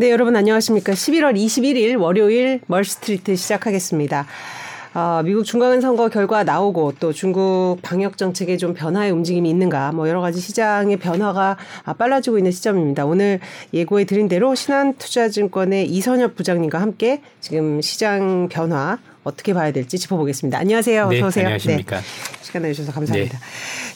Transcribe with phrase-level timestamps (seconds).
[0.00, 0.92] 네, 여러분 안녕하십니까.
[0.92, 4.26] 11월 21일 월요일 멀스트리트 시작하겠습니다.
[4.94, 10.08] 어, 미국 중간 선거 결과 나오고 또 중국 방역 정책에 좀 변화의 움직임이 있는가 뭐
[10.08, 11.56] 여러 가지 시장의 변화가
[11.98, 13.06] 빨라지고 있는 시점입니다.
[13.06, 13.40] 오늘
[13.74, 20.60] 예고해 드린 대로 신한투자증권의 이선엽 부장님과 함께 지금 시장 변화 어떻게 봐야 될지 짚어보겠습니다.
[20.60, 21.08] 안녕하세요.
[21.08, 21.46] 네, 어서 오세요.
[21.46, 21.96] 안녕하십니까.
[21.96, 22.02] 네,
[22.42, 23.36] 시간 내주셔서 감사합니다.
[23.36, 23.44] 네.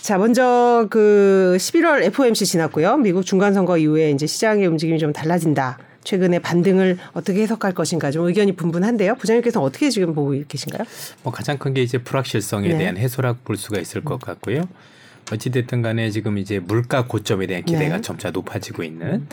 [0.00, 2.96] 자, 먼저 그 11월 FOMC 지났고요.
[2.96, 5.78] 미국 중간 선거 이후에 이제 시장의 움직임이 좀 달라진다.
[6.04, 9.14] 최근의 반등을 어떻게 해석할 것인가 좀 의견이 분분한데요.
[9.16, 10.84] 부장님께서 어떻게 지금 보고 계신가요?
[11.22, 12.78] 뭐 가장 큰 게 이제 불확실성에 네.
[12.78, 14.62] 대한 해소라고 볼 수가 있을 것 같고요.
[15.30, 18.02] 어찌됐든 간에 지금 이제 물가 고점에 대한 기대가 네.
[18.02, 19.26] 점차 높아지고 있는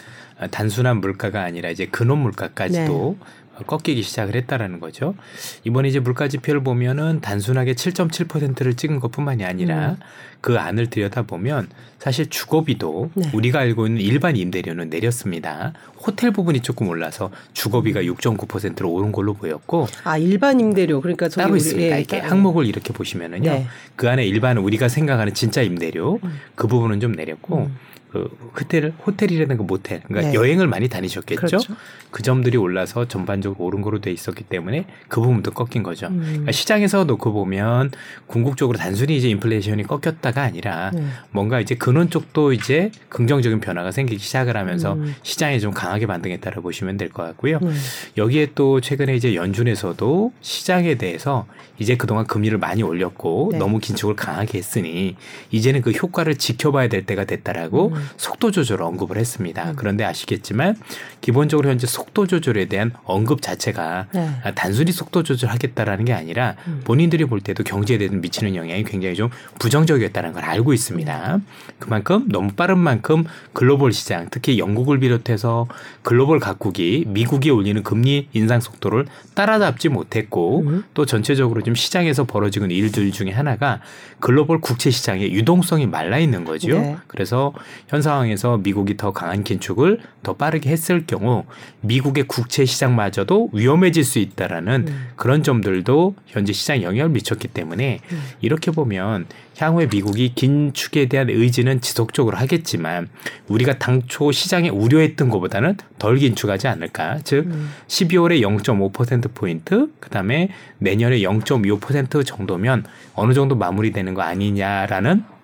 [0.52, 3.26] 단순한 물가가 아니라 이제 근원 물가까지도 네.
[3.66, 5.16] 꺾이기 시작을 했다라는 거죠.
[5.64, 9.98] 이번에 이제 물가 지표를 보면은 단순하게 7.7%를 찍은 것뿐만이 아니라 음.
[10.42, 13.30] 그 안을 들여다보면 사실 주거비도 네.
[13.34, 15.74] 우리가 알고 있는 일반 임대료는 내렸습니다.
[15.98, 21.98] 호텔 부분이 조금 올라서 주거비가 6.9%로 오른 걸로 보였고 아 일반 임대료 그러니까 따로 있습니다.
[21.98, 23.50] 예, 이게 항목을 이렇게 보시면은요.
[23.50, 23.68] 네.
[23.98, 26.40] 그 안에 일반 우리가 생각하는 진짜 임대료 음.
[26.56, 27.78] 그 부분은 좀 내렸고 음.
[28.12, 28.28] 그
[28.60, 30.34] 호텔 호텔이라는 그 모텔 그러니까 네.
[30.34, 31.40] 여행을 많이 다니셨겠죠.
[31.40, 31.74] 그렇죠.
[32.10, 36.08] 그 점들이 올라서 전반적으로 오른 거로 돼 있었기 때문에 그 부분도 꺾인 거죠.
[36.08, 36.22] 음.
[36.26, 37.92] 그러니까 시장에서 놓고 보면
[38.26, 41.04] 궁극적으로 단순히 이제 인플레이션이 꺾였다가 아니라 네.
[41.30, 45.14] 뭔가 이제 근원 쪽도 이제 긍정적인 변화가 생기기 시작을 하면서 음.
[45.22, 47.60] 시장에 좀 강하게 반등했다고 보시면 될 것 같고요.
[47.62, 47.76] 음.
[48.18, 51.46] 여기에 또 최근에 이제 연준에서도 시장에 대해서
[51.78, 53.58] 이제 그동안 금리를 많이 올렸고 네.
[53.58, 55.16] 너무 긴축을 강하게 했으니
[55.52, 57.99] 이제는 그 효과를 지켜봐야 될 때가 됐다라고 음.
[58.18, 59.72] 속도 조절을 언급을 했습니다.
[59.72, 59.74] 음.
[59.76, 60.76] 그런데 아시겠지만
[61.22, 64.30] 기본적으로 현재 속도 조절에 대한 언급 자체가 네.
[64.56, 66.82] 단순히 속도 조절하겠다라는 게 아니라 음.
[66.84, 71.40] 본인들이 볼 때도 경제에 대한 미치는 영향이 굉장히 좀 부정적이었다는 걸 알고 있습니다.
[71.80, 75.68] 그만큼 너무 빠른 만큼 글로벌 시장 특히 영국을 비롯해서
[76.02, 79.06] 글로벌 각국이 미국이 올리는 금리 인상 속도를
[79.36, 80.84] 따라잡지 못했고 음.
[80.94, 83.82] 또 전체적으로 좀 시장에서 벌어지고 있는 일들 중에 하나가
[84.20, 86.70] 글로벌 국채 시장의 유동성이 말라 있는 거죠.
[86.70, 86.98] 네.
[87.08, 87.54] 그래서
[87.90, 91.46] 현 상황에서 미국이 더 강한 긴축을 더 빠르게 했을 경우
[91.82, 95.08] 미국의 국채 시장마저도 위험해질 수 있다라는 음.
[95.16, 98.24] 그런 점들도 현재 시장 영향을 미쳤기 때문에 음.
[98.42, 99.26] 이렇게 보면
[99.58, 103.10] 향후에 미국이 긴축에 대한 의지는 지속적으로 하겠지만
[103.48, 107.20] 우리가 당초 시장에 우려했던 것보다는 덜 긴축하지 않을까.
[107.24, 107.72] 즉 음.
[107.88, 112.86] 12월에 0.5% 포인트, 그다음에 내년에 0.25% 정도면
[113.16, 115.39] 어느 정도 마무리되는 거 아니냐라는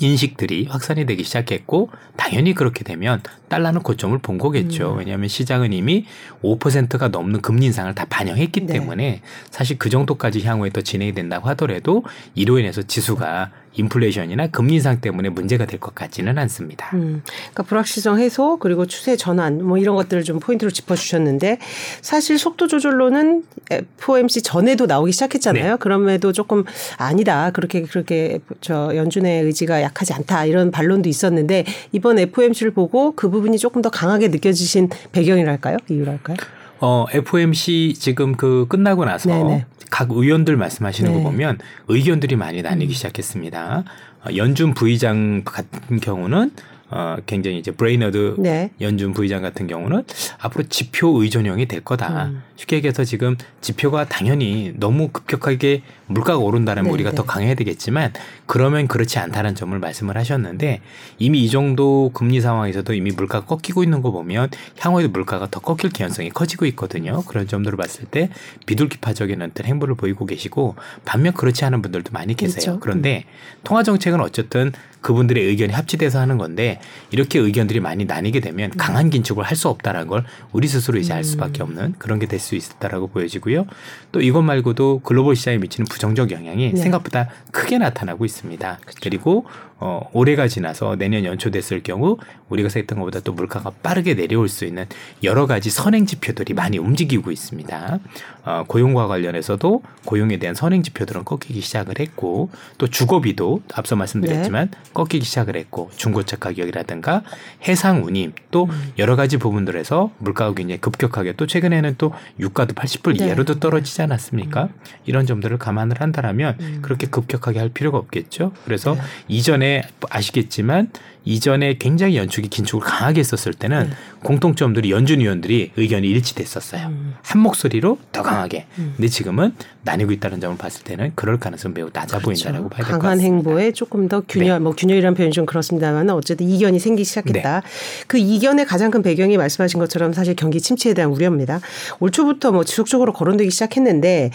[0.00, 4.92] 인식들이 확산이 되기 시작했고 당연히 그렇게 되면 달러는 고점을 본 거겠죠.
[4.92, 4.98] 음.
[4.98, 6.06] 왜냐하면 시장은 이미
[6.42, 8.74] 5%가 넘는 금리 인상을 다 반영했기 네.
[8.74, 15.00] 때문에 사실 그 정도까지 향후에 더 진행이 된다고 하더라도 이로 인해서 지수가 인플레이션이나 금리 인상
[15.00, 16.90] 때문에 문제가 될 것 같지는 않습니다.
[16.94, 21.58] 음, 그러니까 불확실성 해소 그리고 추세 전환 뭐 이런 것들을 좀 포인트로 짚어주셨는데
[22.02, 25.70] 사실 속도 조절로는 FOMC 전에도 나오기 시작했잖아요.
[25.72, 25.76] 네.
[25.78, 26.64] 그럼에도 조금
[26.98, 33.30] 아니다 그렇게 그렇게 저 연준의 의지가 약하지 않다 이런 반론도 있었는데 이번 FOMC를 보고 그
[33.30, 35.78] 부분이 조금 더 강하게 느껴지신 배경이랄까요?
[35.88, 36.36] 이유랄까요?
[36.80, 39.66] 어, FOMC 지금 그 끝나고 나서 네네.
[39.90, 41.16] 각 위원들 말씀하시는 네.
[41.16, 41.58] 거 보면
[41.88, 42.94] 의견들이 많이 나뉘기 음.
[42.94, 43.84] 시작했습니다.
[44.24, 46.52] 어, 연준 부의장 같은 경우는
[46.90, 48.70] 어, 굉장히 이제 브레이너드 네.
[48.80, 50.04] 연준 부의장 같은 경우는
[50.38, 52.26] 앞으로 지표 의존형이 될 거다.
[52.26, 52.42] 음.
[52.56, 57.16] 쉽게 얘기해서 지금 지표가 당연히 너무 급격하게 물가가 오른다면 네, 우리가 네.
[57.16, 58.12] 더 강해야 되겠지만
[58.46, 60.80] 그러면 그렇지 않다는 점을 말씀을 하셨는데
[61.18, 65.92] 이미 이 정도 금리 상황에서도 이미 물가가 꺾이고 있는 거 보면 향후에도 물가가 더 꺾일
[65.92, 67.22] 개연성이 커지고 있거든요.
[67.22, 68.30] 그런 점들을 봤을 때
[68.66, 70.74] 비둘기파적인 어떤 행보를 보이고 계시고
[71.04, 72.62] 반면 그렇지 않은 분들도 많이 계세요.
[72.62, 72.80] 그렇죠.
[72.80, 73.60] 그런데 음.
[73.62, 76.80] 통화 정책은 어쨌든 그분들의 의견이 합치돼서 하는 건데
[77.10, 78.76] 이렇게 의견들이 많이 나뉘게 되면 음.
[78.76, 81.68] 강한 긴축을 할 수 없다라는 걸 우리 스스로 이제 알 수밖에 음.
[81.68, 83.66] 없는 그런 게 될 수 있다라고 보여지고요.
[84.12, 86.80] 또 이것 말고도 글로벌 시장에 미치는 부정적 영향이 네.
[86.80, 88.78] 생각보다 크게 나타나고 있습니다.
[88.80, 88.98] 그렇죠.
[89.02, 89.44] 그리고
[89.80, 92.18] 어, 올해가 지나서 내년 연초 됐을 경우
[92.50, 94.86] 우리가 생각했던 것보다 또 물가가 빠르게 내려올 수 있는
[95.22, 97.98] 여러 가지 선행 지표들이 많이 움직이고 있습니다.
[98.44, 104.78] 어, 고용과 관련해서도 고용에 대한 선행 지표들은 꺾이기 시작을 했고 또 주거비도 앞서 말씀드렸지만 네.
[104.94, 107.22] 꺾이기 시작을 했고 중고차 가격이라든가
[107.66, 108.92] 해상 운임 또 음.
[108.98, 113.26] 여러 가지 부분들에서 물가가 굉장히 급격하게 또 최근에는 또 유가도 80불 네.
[113.26, 114.64] 이하로도 떨어지지 않았습니까?
[114.64, 114.68] 음.
[115.04, 116.78] 이런 점들을 감안을 한다라면 음.
[116.82, 118.52] 그렇게 급격하게 할 필요가 없겠죠.
[118.64, 119.00] 그래서 네.
[119.28, 119.69] 이전에
[120.10, 120.90] 아시겠지만
[121.24, 123.96] 이전에 굉장히 연축이 긴축을 강하게 했었을 때는 네.
[124.22, 126.86] 공통점들이 연준 위원들이 의견이 일치됐었어요.
[126.86, 127.14] 음.
[127.20, 128.66] 한 목소리로 더 강하게.
[128.78, 128.94] 음.
[128.96, 132.24] 근데 지금은 나뉘고 있다는 점을 봤을 때는 그럴 가능성 매우 낮아 그렇죠.
[132.24, 133.02] 보인다라고 봐야 될 것 같습니다.
[133.02, 134.58] 강한 행보에 조금 더 균열, 네.
[134.60, 137.60] 뭐 균열이라는 표현이 좀 그렇습니다만 어쨌든 이견이 생기기 시작했다.
[137.60, 137.66] 네.
[138.06, 141.60] 그 이견의 가장 큰 배경이 말씀하신 것처럼 사실 경기 침체에 대한 우려입니다.
[142.00, 144.30] 올 초부터 뭐 지속적으로 거론되기 시작했는데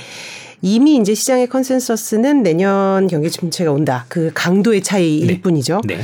[0.66, 4.06] 이미 이제 시장의 컨센서스는 내년 경기 침체가 온다.
[4.08, 5.40] 그 강도의 차이일 네.
[5.40, 5.82] 뿐이죠.
[5.86, 6.00] 네.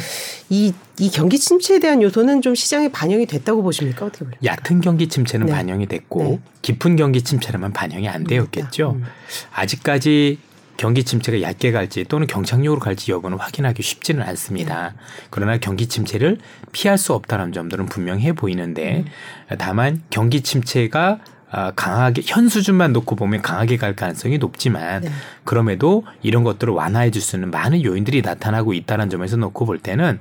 [0.52, 4.06] 이, 이 경기 침체에 대한 요소는 좀 시장에 반영이 됐다고 보십니까?
[4.06, 4.40] 어떻게 보세요?
[4.46, 5.52] 얕은 경기 침체는 네.
[5.52, 6.40] 반영이 됐고 네.
[6.62, 8.98] 깊은 경기 침체라면 반영이 안 되었겠죠.
[8.98, 9.04] 음.
[9.52, 10.38] 아직까지
[10.78, 14.90] 경기 침체가 얕게 갈지 또는 경착륙으로 갈지 여부는 확인하기 쉽지는 않습니다.
[14.90, 14.96] 네.
[15.32, 16.38] 그러나 경기 침체를
[16.72, 19.58] 피할 수 없다는 점들은 분명해 보이는데 음.
[19.58, 21.20] 다만 경기 침체가
[21.52, 25.10] 아, 강하게 현 수준만 놓고 보면 강하게 갈 가능성이 높지만 네.
[25.44, 30.20] 그럼에도 이런 것들을 완화해 줄 수 있는 많은 요인들이 나타나고 있다는 점에서 놓고 볼 때는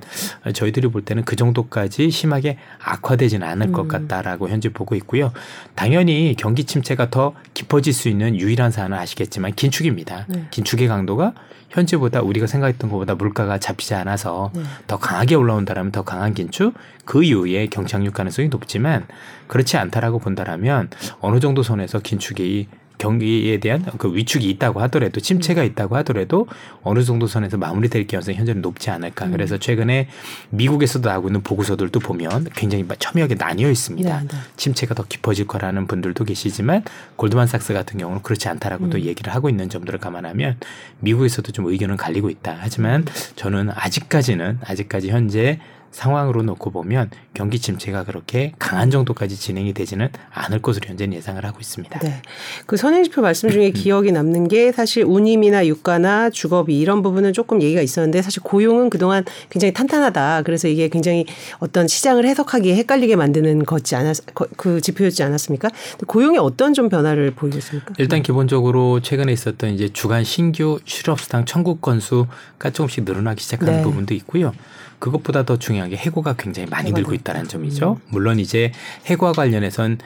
[0.53, 3.71] 저희들이 볼 때는 그 정도까지 심하게 악화되지는 않을 음.
[3.71, 5.31] 것 같다라고 현재 보고 있고요.
[5.73, 10.25] 당연히 경기 침체가 더 깊어질 수 있는 유일한 사안은 아시겠지만 긴축입니다.
[10.27, 10.45] 네.
[10.51, 11.33] 긴축의 강도가
[11.71, 14.61] 현재보다 우리가 생각했던 것보다 물가가 잡히지 않아서 네.
[14.87, 16.73] 더 강하게 올라온다라면 더 강한 긴축
[17.05, 19.07] 그 이후에 경착륙 가능성이 높지만
[19.47, 20.89] 그렇지 않다라고 본다라면
[21.19, 22.67] 어느 정도 선에서 긴축이
[23.01, 26.45] 경기에 대한 그 위축이 있다고 하더라도 침체가 있다고 하더라도
[26.83, 29.25] 어느 정도 선에서 마무리될 가능성이 현재는 높지 않을까.
[29.25, 29.31] 음.
[29.31, 30.07] 그래서 최근에
[30.51, 34.19] 미국에서도 나오고 있는 보고서들도 보면 굉장히 첨예하게 나뉘어 있습니다.
[34.19, 34.37] 네, 네.
[34.55, 36.83] 침체가 더 깊어질 거라는 분들도 계시지만
[37.15, 38.89] 골드만삭스 같은 경우는 그렇지 않다라고 음.
[38.91, 40.57] 또 얘기를 하고 있는 점들을 감안하면
[40.99, 42.55] 미국에서도 좀 의견은 갈리고 있다.
[42.59, 43.05] 하지만
[43.35, 45.59] 저는 아직까지는 아직까지 현재
[45.91, 51.59] 상황으로 놓고 보면 경기 침체가 그렇게 강한 정도까지 진행이 되지는 않을 것으로 현재는 예상을 하고
[51.59, 51.99] 있습니다.
[51.99, 52.21] 네.
[52.65, 53.73] 그 선행지표 말씀 중에 음.
[53.81, 59.25] 기억이 남는 게 사실 운임이나 유가나 주거비 이런 부분은 조금 얘기가 있었는데 사실 고용은 그동안
[59.49, 60.43] 굉장히 탄탄하다.
[60.43, 61.25] 그래서 이게 굉장히
[61.59, 65.69] 어떤 시장을 해석하기에 헷갈리게 만드는 것지 않았 그 지표였지 않았습니까?
[66.07, 67.93] 고용에 어떤 좀 변화를 보이고 있습니까?
[67.97, 73.83] 일단 기본적으로 최근에 있었던 이제 주간 신규 실업수당 청구 건수가 조금씩 늘어나기 시작하는 네.
[73.83, 74.53] 부분도 있고요.
[75.01, 77.97] 그것보다 더 중요한 게 해고가 굉장히 많이 늘고 있다는 점이죠.
[77.99, 78.07] 음.
[78.09, 78.71] 물론 이제
[79.07, 79.97] 해고와 관련해선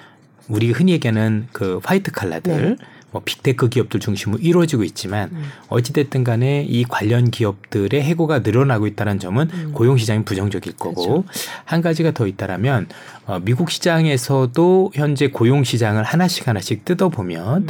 [0.48, 2.86] 우리 흔히 얘기하는 그 화이트 칼라들 네.
[3.12, 5.44] 뭐 빅테크 기업들 중심으로 이루어지고 있지만 음.
[5.70, 9.72] 어찌됐든 간에 이 관련 기업들의 해고가 늘어나고 있다는 점은 음.
[9.74, 11.24] 고용 시장이 부정적일 거고 그렇죠.
[11.66, 12.88] 한 가지가 더 있다라면
[13.26, 17.68] 어, 미국 시장에서도 현재 고용 시장을 하나씩 하나씩 뜯어보면 음.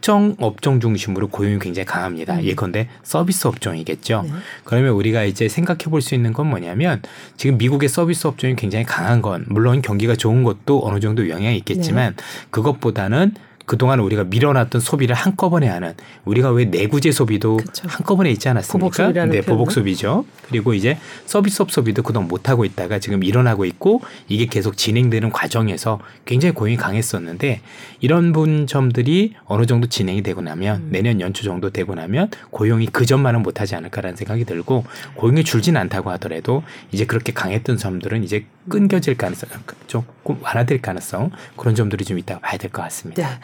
[0.00, 2.36] 특정 업종 중심으로 고용이 굉장히 강합니다.
[2.36, 2.42] 음.
[2.42, 4.22] 예컨대 서비스 업종이겠죠.
[4.24, 4.32] 네.
[4.64, 7.02] 그러면 우리가 이제 생각해 볼 수 있는 건 뭐냐면
[7.36, 12.14] 지금 미국의 서비스 업종이 굉장히 강한 건 물론 경기가 좋은 것도 어느 정도 영향이 있겠지만
[12.16, 12.24] 네.
[12.50, 13.34] 그것보다는
[13.70, 15.94] 그동안 우리가 밀어놨던 소비를 한꺼번에 하는
[16.24, 17.84] 우리가 왜 내구재 소비도 그쵸.
[17.86, 19.12] 한꺼번에 있지 않았습니까?
[19.30, 20.24] 네, 보복 소비죠.
[20.48, 26.00] 그리고 이제 서비스업 소비도 그동안 못 하고 있다가 지금 일어나고 있고 이게 계속 진행되는 과정에서
[26.24, 27.60] 굉장히 고용이 강했었는데
[28.00, 30.88] 이런 분점들이 어느 정도 진행이 되고 나면 음.
[30.90, 34.84] 내년 연초 정도 되고 나면 고용이 그 전만은 못 하지 않을까라는 생각이 들고
[35.14, 39.48] 고용이 줄진 않다고 하더라도 이제 그렇게 강했던 점들은 이제 끊겨질 가능성
[39.86, 43.28] 조금 완화될 가능성 그런 점들이 좀 있다고 봐야 될 것 같습니다.
[43.28, 43.34] 네.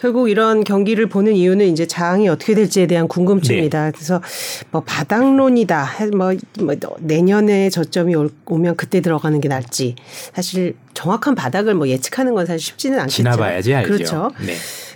[0.00, 3.84] 결국 이런 경기를 보는 이유는 이제 장이 어떻게 될지에 대한 궁금증이다.
[3.86, 3.92] 네.
[3.92, 4.22] 그래서
[4.70, 5.88] 뭐 바닥론이다.
[6.16, 8.14] 뭐, 뭐 내년에 저점이
[8.46, 9.96] 오면 그때 들어가는 게 낫지.
[10.32, 13.16] 사실 정확한 바닥을 뭐 예측하는 건 사실 쉽지는 않겠죠.
[13.16, 13.92] 지나봐야지 알죠.
[13.92, 14.30] 그렇죠.
[14.46, 14.54] 네.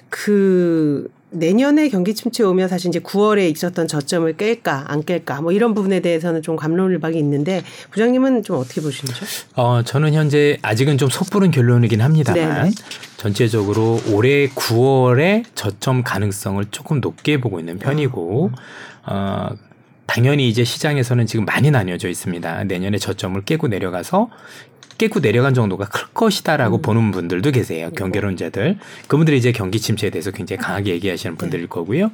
[0.08, 5.74] 그 내년에 경기 침체 오면 사실 이제 9월에 있었던 저점을 깰까 안 깰까 뭐 이런
[5.74, 9.24] 부분에 대해서는 좀 감론을박이 있는데 부장님은 좀 어떻게 보시는죠?
[9.56, 12.70] 어 저는 현재 아직은 좀 섣부른 결론이긴 합니다만 네네.
[13.16, 18.50] 전체적으로 올해 9월에 저점 가능성을 조금 높게 보고 있는 편이고
[19.06, 19.48] 어
[20.06, 22.64] 당연히 이제 시장에서는 지금 많이 나뉘어져 있습니다.
[22.64, 24.28] 내년에 저점을 깨고 내려가서
[25.02, 26.82] 깨고 내려간 정도가 클 것이다라고 음.
[26.82, 27.88] 보는 분들도 계세요.
[27.88, 27.94] 네.
[27.96, 28.78] 경계론자들.
[29.08, 31.68] 그분들이 이제 경기 침체에 대해서 굉장히 강하게 얘기하시는 분들일 네.
[31.68, 32.12] 거고요.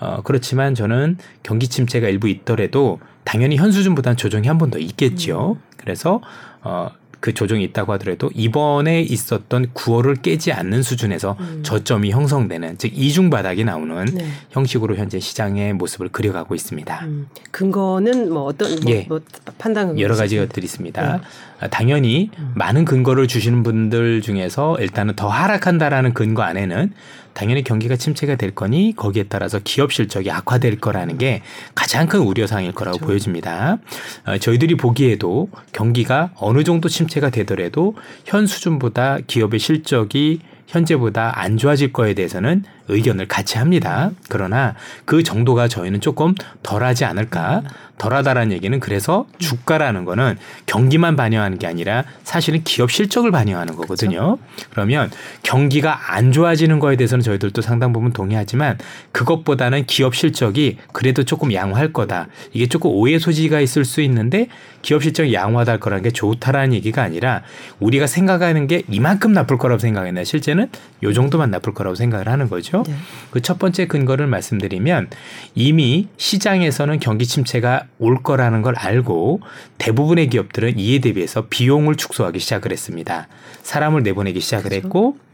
[0.00, 5.52] 어, 그렇지만 저는 경기 침체가 일부 있더라도 당연히 현 수준보다는 조정이 한 번 더 있겠지요.
[5.52, 5.76] 음.
[5.78, 6.20] 그래서
[6.62, 6.90] 어,
[7.20, 11.60] 그 조정이 있다고 하더라도 이번에 있었던 9월을 깨지 않는 수준에서 음.
[11.62, 14.26] 저점이 형성되는 즉 이중 바닥이 나오는 네.
[14.50, 17.04] 형식으로 현재 시장의 모습을 그려가고 있습니다.
[17.04, 17.28] 음.
[17.50, 19.06] 근거는 뭐 어떤 뭐, 예.
[19.08, 19.20] 뭐
[19.58, 21.16] 판단 여러 가지 것들이 있습니다.
[21.16, 21.20] 네.
[21.60, 22.52] 아, 당연히 음.
[22.54, 26.92] 많은 근거를 주시는 분들 중에서 일단은 더 하락한다라는 근거 안에는
[27.36, 31.42] 당연히 경기가 침체가 될 거니 거기에 따라서 기업 실적이 악화될 거라는 게
[31.74, 33.06] 가장 큰 우려사항일 거라고 그렇죠.
[33.06, 33.76] 보여집니다.
[34.24, 41.92] 어, 저희들이 보기에도 경기가 어느 정도 침체가 되더라도 현 수준보다 기업의 실적이 현재보다 안 좋아질
[41.92, 44.10] 거에 대해서는 의견을 같이 합니다.
[44.30, 44.74] 그러나
[45.04, 47.62] 그 정도가 저희는 조금 덜하지 않을까.
[47.98, 50.36] 덜하다라는 얘기는 그래서 주가라는 거는
[50.66, 54.36] 경기만 반영하는 게 아니라 사실은 기업 실적을 반영하는 거거든요.
[54.36, 54.68] 그렇죠.
[54.70, 55.10] 그러면
[55.42, 58.78] 경기가 안 좋아지는 거에 대해서는 저희들도 상당 부분 동의하지만
[59.12, 62.28] 그것보다는 기업 실적이 그래도 조금 양호할 거다.
[62.52, 64.48] 이게 조금 오해 소지가 있을 수 있는데
[64.82, 67.42] 기업 실적이 양호하다 할 거라는 게 좋다라는 얘기가 아니라
[67.80, 70.68] 우리가 생각하는 게 이만큼 나쁠 거라고 생각했나 실제는
[71.02, 72.84] 요 정도만 나쁠 거라고 생각을 하는 거죠.
[72.86, 72.94] 네.
[73.30, 75.08] 그첫 번째 근거를 말씀드리면
[75.54, 79.40] 이미 시장에서는 경기 침체가 올 거라는 걸 알고
[79.78, 83.28] 대부분의 기업들은 이에 대비해서 비용을 축소하기 시작을 했습니다.
[83.62, 84.86] 사람을 내보내기 시작을 그렇죠.
[84.86, 85.26] 했고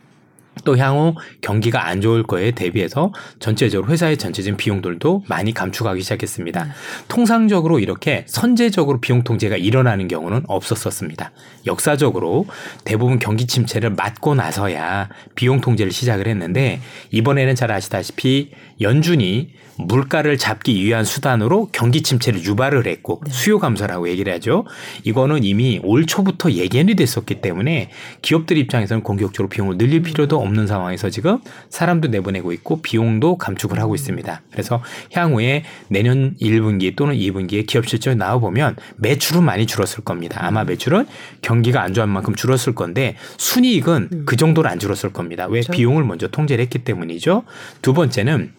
[0.65, 6.65] 또 향후 경기가 안 좋을 거에 대비해서 전체적으로 회사의 전체적인 비용들도 많이 감축하기 시작했습니다.
[6.65, 6.71] 네.
[7.09, 11.33] 통상적으로 이렇게 선제적으로 비용 통제가 일어나는 경우는 없었었습니다.
[11.67, 12.47] 역사적으로
[12.85, 16.81] 대부분 경기 침체를 맞고 나서야 비용 통제를 시작을 했는데
[17.11, 18.51] 이번에는 잘 아시다시피
[18.81, 23.33] 연준이 물가를 잡기 위한 수단으로 경기 침체를 유발을 했고 네.
[23.33, 24.65] 수요 감소라고 얘기를 하죠.
[25.05, 31.11] 이거는 이미 올 초부터 예견이 됐었기 때문에 기업들 입장에서는 공격적으로 비용을 늘릴 필요도 없는 상황에서
[31.11, 31.39] 지금
[31.71, 34.43] 사람도 내보내고 있고 비용도 감축을 하고 있습니다.
[34.51, 40.39] 그래서 향후에 내년 1분기 또는 2분기에 기업 실적이 나와 보면 매출은 많이 줄었을 겁니다.
[40.43, 41.07] 아마 매출은
[41.41, 44.23] 경기가 안 좋은 만큼 줄었을 건데 순이익은 음.
[44.27, 45.47] 그 정도로 안 줄었을 겁니다.
[45.47, 45.73] 왜 그렇죠.
[45.73, 47.45] 비용을 먼저 통제를 했기 때문이죠.
[47.81, 48.53] 두 번째는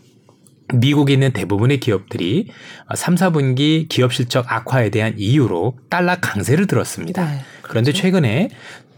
[0.73, 2.47] 미국에 있는 대부분의 기업들이
[2.93, 7.25] 3, 4분기 기업 실적 악화에 대한 이유로 달러 강세를 들었습니다.
[7.25, 8.01] 네, 그런데 그렇죠.
[8.01, 8.49] 최근에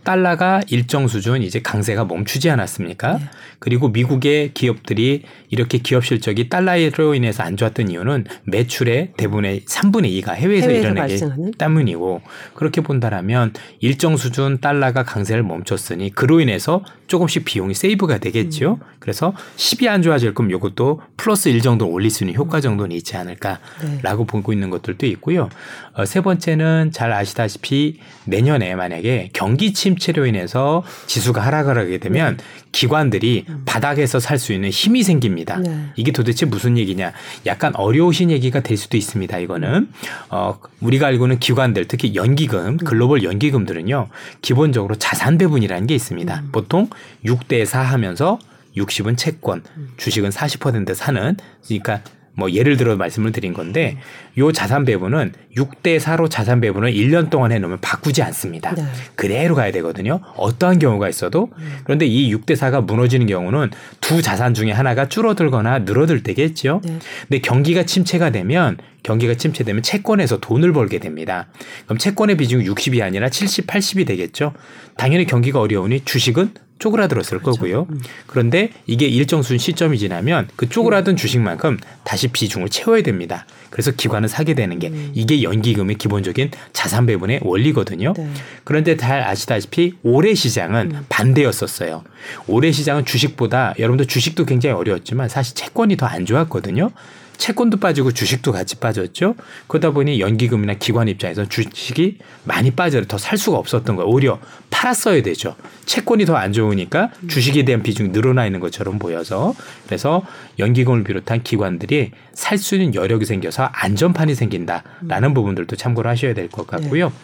[0.06, 3.18] 달러가 일정 수준 이제 강세가 멈추지 않았습니까?
[3.18, 3.26] 네.
[3.60, 10.36] 그리고 미국의 기업들이 이렇게 기업 실적이 달러로 인해서 안 좋았던 이유는 매출의 대부분의 3분의 2가
[10.36, 11.20] 해외에서, 해외에서 일어나기
[11.58, 12.22] 때문이고
[12.54, 18.80] 그렇게 본다라면 일정 수준 달러가 강세를 멈췄으니 그로 인해서 조금씩 비용이 세이브가 되겠죠.
[18.82, 18.96] 음.
[19.00, 23.16] 그래서 10이 안 좋아질 거면 이것도 플러스 1 정도 올릴 수 있는 효과 정도는 있지
[23.18, 24.28] 않을까라고 네.
[24.28, 25.50] 보고 있는 것들도 있고요.
[25.94, 32.38] 어, 세 번째는 잘 아시다시피 내년에 만약에 경기 침 체로 인해서 지수가 하락을 하게 되면
[32.38, 32.44] 네.
[32.72, 33.62] 기관들이 음.
[33.66, 35.58] 바닥에서 살 수 있는 힘이 생깁니다.
[35.58, 35.88] 네.
[35.96, 37.14] 이게 도대체 무슨 얘기냐?
[37.46, 39.40] 약간 어려우신 얘기가 될 수도 있습니다.
[39.40, 39.88] 이거는
[40.30, 42.78] 어 우리가 알고는 기관들 특히 연기금, 음.
[42.78, 44.10] 글로벌 연기금들은요
[44.42, 46.40] 기본적으로 자산 배분이라는 게 있습니다.
[46.40, 46.50] 음.
[46.52, 46.90] 보통
[47.26, 48.40] 6대 4 하면서
[48.76, 49.94] 60은 채권, 음.
[49.98, 52.02] 주식은 40% 사는 그러니까
[52.36, 53.98] 뭐 예를 들어 말씀을 드린 건데
[54.38, 58.76] 요 자산 배분은 6대 4로 자산 배분을 1년 동안 해 놓으면 바꾸지 않습니다.
[58.76, 58.84] 네.
[59.16, 60.20] 그대로 가야 되거든요.
[60.36, 61.78] 어떠한 경우가 있어도 음.
[61.84, 66.82] 그런데 이 6대 4가 무너지는 경우는 두 자산 중에 하나가 줄어들거나 늘어들 때겠죠.
[66.84, 67.00] 네.
[67.28, 71.48] 근데 경기가 침체가 되면 경기가 침체되면 채권에서 돈을 벌게 됩니다.
[71.86, 74.54] 그럼 채권의 비중이 60이 아니라 70, 80이 되겠죠.
[74.98, 77.52] 당연히 경기가 어려우니 주식은 쪼그라들었을 그렇죠.
[77.52, 77.88] 거고요.
[77.90, 78.02] 음.
[78.28, 83.46] 그런데 이게 일정 수준 시점이 지나면 그 쪼그라든 주식만큼 다시 비중을 채워야 됩니다.
[83.70, 85.12] 그래서 기관은 사게 되는 게 음.
[85.14, 88.14] 이게 연기금의 기본적인 자산 배분의 원리거든요.
[88.16, 88.30] 네.
[88.64, 91.06] 그런데 잘 아시다시피 올해 시장은 음.
[91.10, 92.04] 반대였었어요.
[92.48, 96.92] 올해 시장은 주식보다 여러분들 주식도 굉장히 어려웠지만 사실 채권이 더 안 좋았거든요.
[97.38, 99.36] 채권도 빠지고 주식도 같이 빠졌죠.
[99.68, 104.10] 그러다 보니 연기금이나 기관 입장에서 주식이 많이 빠져서 더살 수가 없었던 거예요.
[104.10, 104.40] 오히려
[104.70, 105.56] 팔았어야 되죠.
[105.86, 110.24] 채권이 더 안 좋으니까 주식에 대한 비중이 늘어나 있는 것처럼 보여서 그래서
[110.60, 116.68] 연기금을 비롯한 기관들이 살 수 있는 여력이 생겨서 안전판이 생긴다라는 부분들도 참고를 하셔야 될 것
[116.68, 117.10] 같고요.
[117.10, 117.16] 네.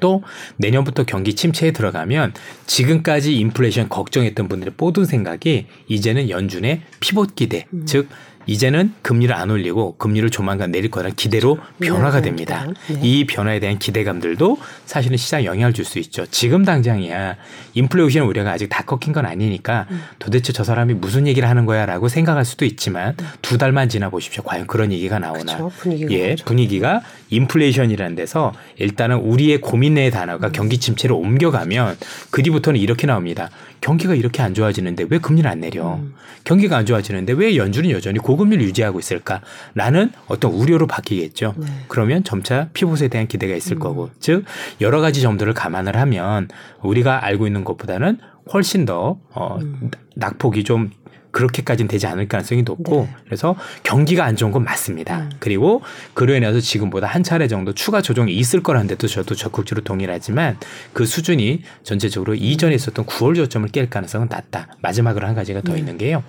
[0.00, 0.22] 또
[0.56, 2.34] 내년부터 경기 침체에 들어가면
[2.66, 7.84] 지금까지 인플레이션 걱정했던 분들의 모든 생각이 이제는 연준의 피봇 기대, 음.
[7.86, 8.08] 즉
[8.46, 12.66] 이제는 금리를 안 올리고 금리를 조만간 내릴 거라는 기대로 변화가 됩니다.
[12.88, 13.00] 네.
[13.02, 16.26] 이 변화에 대한 기대감들도 사실은 시장에 영향을 줄 수 있죠.
[16.26, 17.36] 지금 당장이야
[17.74, 20.02] 인플레이션 우려가 아직 다 꺾인 건 아니니까 음.
[20.18, 23.24] 도대체 저 사람이 무슨 얘기를 하는 거야라고 생각할 수도 있지만 네.
[23.40, 24.42] 두 달만 지나 보십시오.
[24.42, 25.52] 과연 그런 얘기가 나오나?
[25.52, 26.44] 그쵸, 분위기가 예, 그렇죠.
[26.44, 30.52] 분위기가 인플레이션이라는 데서 일단은 우리의 고민의 단어가 음.
[30.52, 31.96] 경기 침체로 옮겨가면
[32.30, 33.50] 그 뒤부터는 이렇게 나옵니다.
[33.80, 35.94] 경기가 이렇게 안 좋아지는데 왜 금리를 안 내려?
[35.94, 36.14] 음.
[36.44, 41.54] 경기가 안 좋아지는데 왜 연준은 여전히 고금리를 유지하고 있을까라는 어떤 우려로 바뀌겠죠.
[41.56, 41.66] 네.
[41.88, 43.78] 그러면 점차 피봇에 대한 기대가 있을 음.
[43.80, 44.44] 거고, 즉
[44.80, 46.48] 여러 가지 점들을 감안을 하면
[46.82, 48.18] 우리가 알고 있는 것보다는
[48.52, 49.90] 훨씬 더 어, 음.
[50.14, 50.90] 낙폭이 좀
[51.36, 53.16] 그렇게까지는 되지 않을 가능성이 높고 네.
[53.26, 55.18] 그래서 경기가 안 좋은 건 맞습니다.
[55.18, 55.30] 음.
[55.38, 55.82] 그리고
[56.14, 60.56] 그로 인해서 지금보다 한 차례 정도 추가 조정이 있을 거라는 데도 저도 적극적으로 동의를 하지만
[60.94, 64.68] 그 수준이 전체적으로 이전에 있었던 9월 저점을 깰 가능성은 낮다.
[64.80, 65.80] 마지막으로 한 가지가 더 네.
[65.80, 66.24] 있는 게요.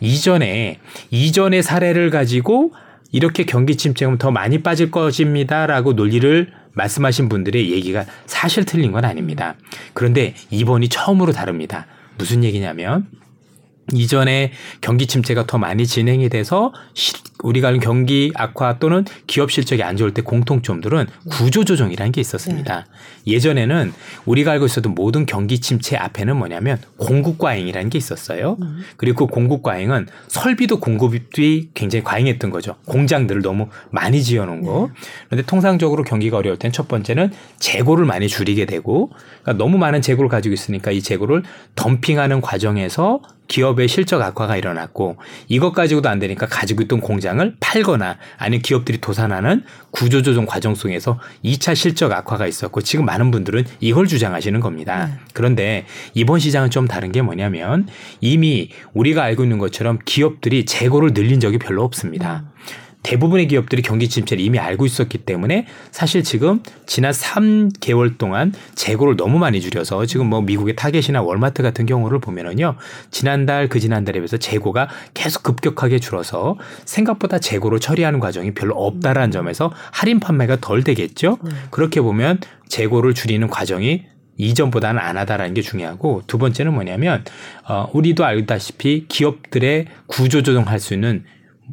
[0.00, 0.78] 이전에
[1.10, 2.72] 이전의 사례를 가지고
[3.12, 9.56] 이렇게 경기 침체는 더 많이 빠질 것입니다라고 논리를 말씀하신 분들의 얘기가 사실 틀린 건 아닙니다.
[9.92, 11.86] 그런데 이번이 처음으로 다릅니다.
[12.16, 13.06] 무슨 얘기냐면
[13.92, 16.72] 이전에 경기 침체가 더 많이 진행이 돼서
[17.42, 22.86] 우리가 알는 경기 악화 또는 기업 실적이 안 좋을 때 공통점들은 구조 조정이라는 게 있었습니다.
[23.24, 23.32] 네.
[23.34, 23.92] 예전에는
[24.24, 28.56] 우리가 알고 있었던 모든 경기 침체 앞에는 뭐냐면 공급 과잉이라는 게 있었어요.
[28.60, 28.82] 음.
[28.96, 32.76] 그리고 그 공급 과잉은 설비도 공급이 굉장히 과잉했던 거죠.
[32.86, 34.90] 공장들을 너무 많이 지어 놓은 거.
[34.92, 35.00] 네.
[35.28, 39.10] 그런데 통상적으로 경기가 어려울 땐 첫 번째는 재고를 많이 줄이게 되고
[39.42, 41.42] 그러니까 너무 많은 재고를 가지고 있으니까 이 재고를
[41.74, 45.16] 덤핑하는 과정에서 기업의 실적 악화가 일어났고
[45.48, 51.18] 이것 가지고도 안 되니까 가지고 있던 공장 을 팔거나 아니면 기업들이 도산하는 구조조정 과정 속에서
[51.44, 55.06] 2차 실적 악화가 있었고 지금 많은 분들은 이걸 주장하시는 겁니다.
[55.06, 55.12] 네.
[55.32, 57.88] 그런데 이번 시장은 좀 다른 게 뭐냐면
[58.20, 62.44] 이미 우리가 알고 있는 것처럼 기업들이 재고를 늘린 적이 별로 없습니다.
[62.44, 62.85] 음.
[63.06, 69.38] 대부분의 기업들이 경기 침체를 이미 알고 있었기 때문에 사실 지금 지난 3개월 동안 재고를 너무
[69.38, 72.74] 많이 줄여서 지금 뭐 미국의 타겟이나 월마트 같은 경우를 보면은요.
[73.12, 79.70] 지난달 그 지난달에 비해서 재고가 계속 급격하게 줄어서 생각보다 재고를 처리하는 과정이 별로 없다라는 점에서
[79.92, 81.38] 할인 판매가 덜 되겠죠.
[81.44, 81.50] 네.
[81.70, 84.02] 그렇게 보면 재고를 줄이는 과정이
[84.36, 87.24] 이전보다는 안 하다라는 게 중요하고 두 번째는 뭐냐면
[87.68, 91.24] 어 우리도 알다시피 기업들의 구조 조정할 수 있는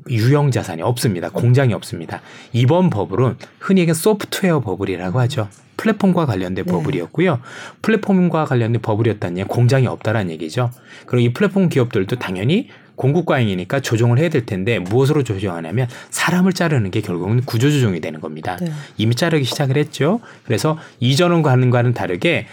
[0.10, 1.30] 유형 자산이 없습니다.
[1.30, 2.22] 공장이 없습니다.
[2.52, 5.48] 이번 버블은 흔히 얘기하는 소프트웨어 버블이라고 하죠.
[5.78, 6.72] 플랫폼과 관련된 네.
[6.72, 7.40] 버블이었고요.
[7.82, 10.72] 플랫폼과 관련된 버블이었다는 얘기 공장이 없다라는 얘기죠.
[11.06, 16.92] 그리고 이 플랫폼 기업들도 당연히 공급 과잉이니까 조정을 해야 될 텐데 무엇으로 조정하냐면 사람을 자르는
[16.92, 18.58] 게 결국은 구조 조정이 되는 겁니다.
[18.62, 18.72] 네.
[18.98, 20.20] 이미 자르기 시작을 했죠.
[20.46, 22.48] 그래서 이전과는 다르게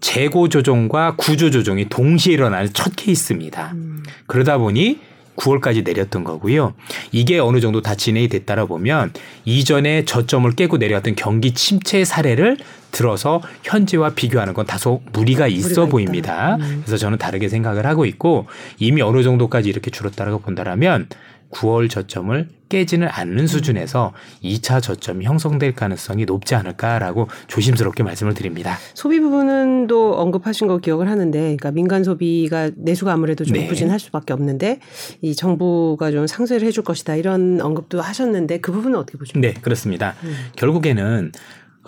[0.00, 3.72] 재고 조정과 구조 조정이 동시에 일어나는 첫 케이스입니다.
[3.74, 4.02] 음.
[4.26, 5.00] 그러다 보니
[5.36, 6.74] 9월까지 내렸던 거고요.
[7.12, 9.12] 이게 어느 정도 다 진행이 됐다라 보면
[9.44, 12.56] 이전에 저점을 깨고 내려왔던 경기 침체 사례를
[12.90, 16.56] 들어서 현재와 비교하는 건 다소 무리가 있어 보입니다.
[16.56, 16.82] 음.
[16.84, 18.46] 그래서 저는 다르게 생각을 하고 있고
[18.78, 21.08] 이미 어느 정도까지 이렇게 줄었다라고 본다라면
[21.50, 28.76] 9월 저점을 깨지는 않는 수준에서 2차 저점이 형성될 가능성이 높지 않을까라고 조심스럽게 말씀을 드립니다.
[28.94, 33.66] 소비 부분은 또 언급하신 거 기억을 하는데, 그러니까 민간 소비가 내수가 아무래도 좀 네.
[33.66, 34.80] 부진할 수밖에 없는데
[35.22, 39.54] 이 정부가 좀 상쇄를 해줄 것이다 이런 언급도 하셨는데 그 부분은 어떻게 보십니까?
[39.54, 40.14] 네, 그렇습니다.
[40.24, 40.34] 음.
[40.56, 41.32] 결국에는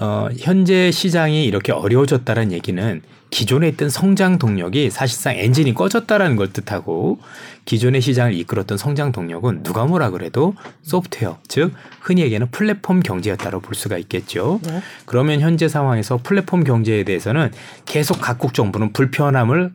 [0.01, 7.19] 어, 현재 시장이 이렇게 어려워졌다는 얘기는 기존에 있던 성장 동력이 사실상 엔진이 꺼졌다라는 걸 뜻하고
[7.65, 13.75] 기존의 시장을 이끌었던 성장 동력은 누가 뭐라 그래도 소프트웨어 즉 흔히 얘기하는 플랫폼 경제였다고 볼
[13.75, 14.61] 수가 있겠죠.
[14.63, 14.81] 네.
[15.05, 17.51] 그러면 현재 상황에서 플랫폼 경제에 대해서는
[17.85, 19.73] 계속 각국 정부는 불편함을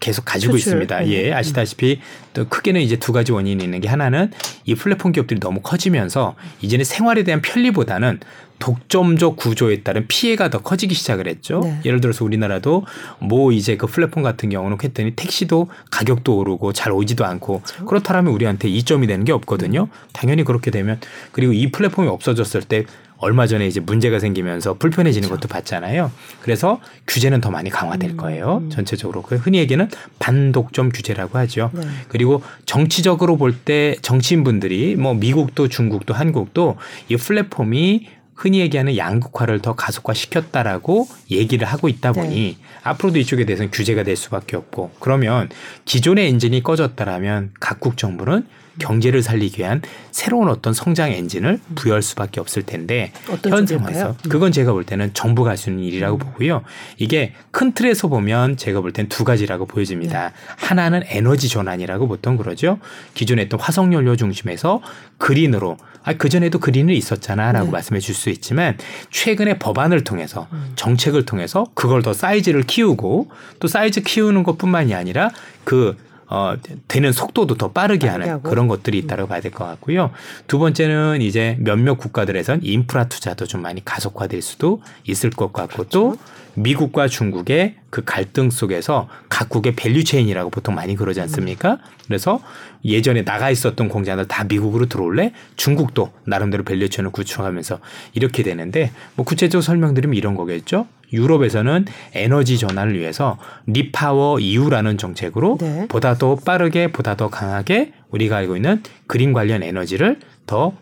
[0.00, 0.72] 계속 가지고 수출.
[0.72, 1.00] 있습니다.
[1.00, 1.12] 네.
[1.12, 2.00] 예, 아시다시피
[2.34, 4.30] 또 크게는 이제 두 가지 원인이 있는 게 하나는
[4.64, 8.20] 이 플랫폼 기업들이 너무 커지면서 이제는 생활에 대한 편리보다는
[8.62, 11.62] 독점적 구조에 따른 피해가 더 커지기 시작을 했죠.
[11.64, 11.80] 네.
[11.84, 12.86] 예를 들어서 우리나라도
[13.18, 17.84] 뭐 이제 그 플랫폼 같은 경우는 했더니 택시도 가격도 오르고 잘 오지도 않고 그렇죠.
[17.86, 19.88] 그렇다면 우리한테 이점이 되는 게 없거든요.
[20.12, 21.00] 당연히 그렇게 되면
[21.32, 22.84] 그리고 이 플랫폼이 없어졌을 때
[23.18, 25.48] 얼마 전에 이제 문제가 생기면서 불편해지는 그렇죠.
[25.48, 26.12] 것도 봤잖아요.
[26.40, 28.58] 그래서 규제는 더 많이 강화될 음, 거예요.
[28.58, 28.70] 음.
[28.70, 29.22] 전체적으로.
[29.22, 29.88] 그 흔히 얘기는
[30.20, 31.70] 반독점 규제라고 하죠.
[31.72, 31.82] 네.
[32.08, 36.76] 그리고 정치적으로 볼 때 정치인분들이 뭐 미국도 중국도 한국도
[37.08, 38.08] 이 플랫폼이
[38.42, 42.56] 흔히 얘기하는 양극화를 더 가속화시켰다라고 얘기를 하고 있다 보니 네.
[42.82, 45.48] 앞으로도 이쪽에 대해서는 규제가 될 수밖에 없고 그러면
[45.84, 48.44] 기존의 엔진이 꺼졌다라면 각국 정부는
[48.80, 53.12] 경제를 살리기 위한 새로운 어떤 성장 엔진을 부여할 수밖에 없을 텐데
[53.44, 54.28] 현 상황에서 음.
[54.28, 56.18] 그건 제가 볼 때는 정부가 할 수 있는 일이라고 음.
[56.18, 56.64] 보고요.
[56.98, 60.30] 이게 큰 틀에서 보면 제가 볼 땐 두 가지라고 보여집니다.
[60.30, 60.34] 네.
[60.56, 62.78] 하나는 에너지 전환이라고 보통 그러죠.
[63.14, 64.80] 기존에 있던 화석 연료 중심에서
[65.18, 67.72] 그린으로 아, 그전에도 그린이 있었잖아라고 네.
[67.72, 68.76] 말씀해 줄 수 있지만
[69.10, 70.72] 최근에 법안을 통해서 음.
[70.76, 75.30] 정책을 통해서 그걸 더 사이즈를 키우고 또 사이즈 키우는 것뿐만이 아니라
[75.64, 75.96] 그
[76.28, 76.54] 어,
[76.88, 78.48] 되는 속도도 더 빠르게 하는 하고.
[78.48, 80.12] 그런 것들이 있다고 봐야 될 것 같고요.
[80.46, 85.90] 두 번째는 이제 몇몇 국가들에선 인프라 투자도 좀 많이 가속화될 수도 있을 것 같고 그렇죠.
[85.90, 86.16] 또
[86.54, 91.78] 미국과 중국의 그 갈등 속에서 각국의 value chain이라고 보통 많이 그러지 않습니까?
[92.06, 92.40] 그래서
[92.84, 95.32] 예전에 나가 있었던 공장들 다 미국으로 들어올래?
[95.56, 97.78] 중국도 나름대로 value chain을 구축하면서
[98.14, 100.86] 이렇게 되는데 뭐 구체적으로 설명드리면 이런 거겠죠.
[101.12, 101.84] 유럽에서는
[102.14, 105.86] 에너지 전환을 위해서 REPowerEU라는 정책으로 네.
[105.88, 110.72] 보다 더 빠르게 보다 더 강하게 우리가 알고 있는 green 관련 에너지를 더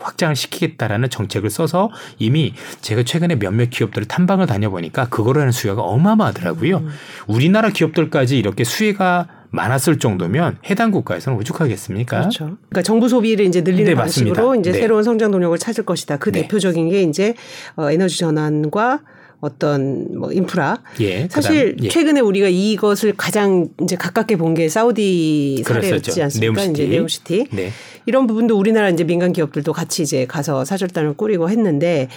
[0.00, 6.78] 확장을 시키겠다라는 정책을 써서 이미 제가 최근에 몇몇 기업들을 탐방을 다녀보니까 그거로 하는 수요가 어마어마하더라고요.
[6.78, 6.88] 음.
[7.26, 12.18] 우리나라 기업들까지 이렇게 수혜가 많았을 정도면 해당 국가에서는 오죽하겠습니까?
[12.20, 12.44] 그렇죠.
[12.68, 14.60] 그러니까 정부 소비를 이제 늘리는 네, 방식으로 맞습니다.
[14.60, 14.80] 이제 네.
[14.80, 16.18] 새로운 성장 동력을 찾을 것이다.
[16.18, 16.42] 그 네.
[16.42, 17.34] 대표적인 게 이제
[17.76, 19.00] 어, 에너지 전환과
[19.40, 20.78] 어떤 뭐 인프라.
[21.00, 21.88] 예, 사실 그다음, 예.
[21.88, 26.54] 최근에 우리가 이것을 가장 이제 가깝게 본 게 사우디 사례였지 않습니까?
[26.54, 26.82] 네옴시티.
[26.82, 27.46] 이제 네옴시티.
[27.52, 27.70] 네.
[28.06, 32.08] 이런 부분도 우리나라 이제 민간 기업들도 같이 이제 가서 사절단을 꾸리고 했는데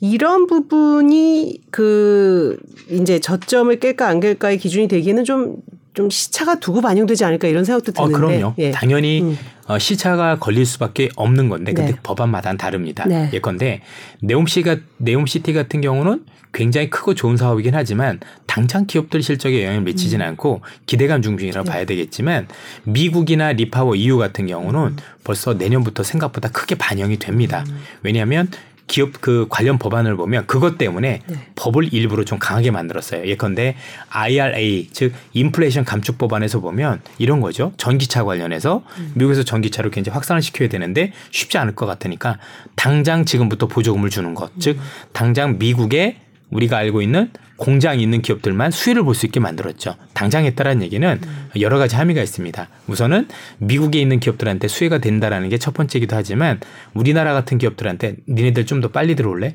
[0.00, 2.56] 이런 부분이 그
[2.90, 8.08] 이제 저점을 깰까 안 깰까의 기준이 되기에는 좀좀 시차가 두고 반영되지 않을까 이런 생각도 어,
[8.08, 8.24] 드는데.
[8.24, 8.54] 어, 그럼요.
[8.58, 8.70] 예.
[8.70, 9.38] 당연히 음.
[9.68, 11.98] 어, 시차가 걸릴 수밖에 없는 건데 근데 네.
[12.02, 13.04] 법안마다 다릅니다.
[13.06, 13.30] 네.
[13.32, 13.82] 예컨대
[14.20, 20.28] 네옴시가 네옴시티 같은 경우는 굉장히 크고 좋은 사업이긴 하지만 당장 기업들 실적에 영향을 미치진 음.
[20.28, 21.70] 않고 기대감 중심이라고 네.
[21.70, 22.48] 봐야 되겠지만
[22.84, 24.96] 미국이나 리파워 EU 같은 경우는 음.
[25.24, 27.64] 벌써 내년부터 생각보다 크게 반영이 됩니다.
[27.68, 27.80] 음.
[28.02, 28.48] 왜냐하면
[28.86, 31.36] 기업 그 관련 법안을 보면 그것 때문에 네.
[31.56, 33.26] 법을 일부러 좀 강하게 만들었어요.
[33.26, 33.76] 예컨대
[34.10, 37.72] IRA 즉 인플레이션 감축 법안에서 보면 이런 거죠.
[37.76, 39.12] 전기차 관련해서 음.
[39.14, 42.38] 미국에서 전기차를 굉장히 확산을 시켜야 되는데 쉽지 않을 것 같으니까
[42.76, 44.52] 당장 지금부터 보조금을 주는 것.
[44.54, 44.60] 음.
[44.60, 44.78] 즉
[45.12, 46.18] 당장 미국에
[46.50, 49.94] 우리가 알고 있는 공장이 있는 기업들만 수혜를 볼 수 있게 만들었죠.
[50.12, 51.48] 당장 했다라는 얘기는 음.
[51.60, 52.68] 여러 가지 함의가 있습니다.
[52.88, 53.28] 우선은
[53.58, 56.60] 미국에 있는 기업들한테 수혜가 된다라는 게 첫 번째이기도 하지만
[56.94, 59.54] 우리나라 같은 기업들한테 니네들 좀 더 빨리 들어올래?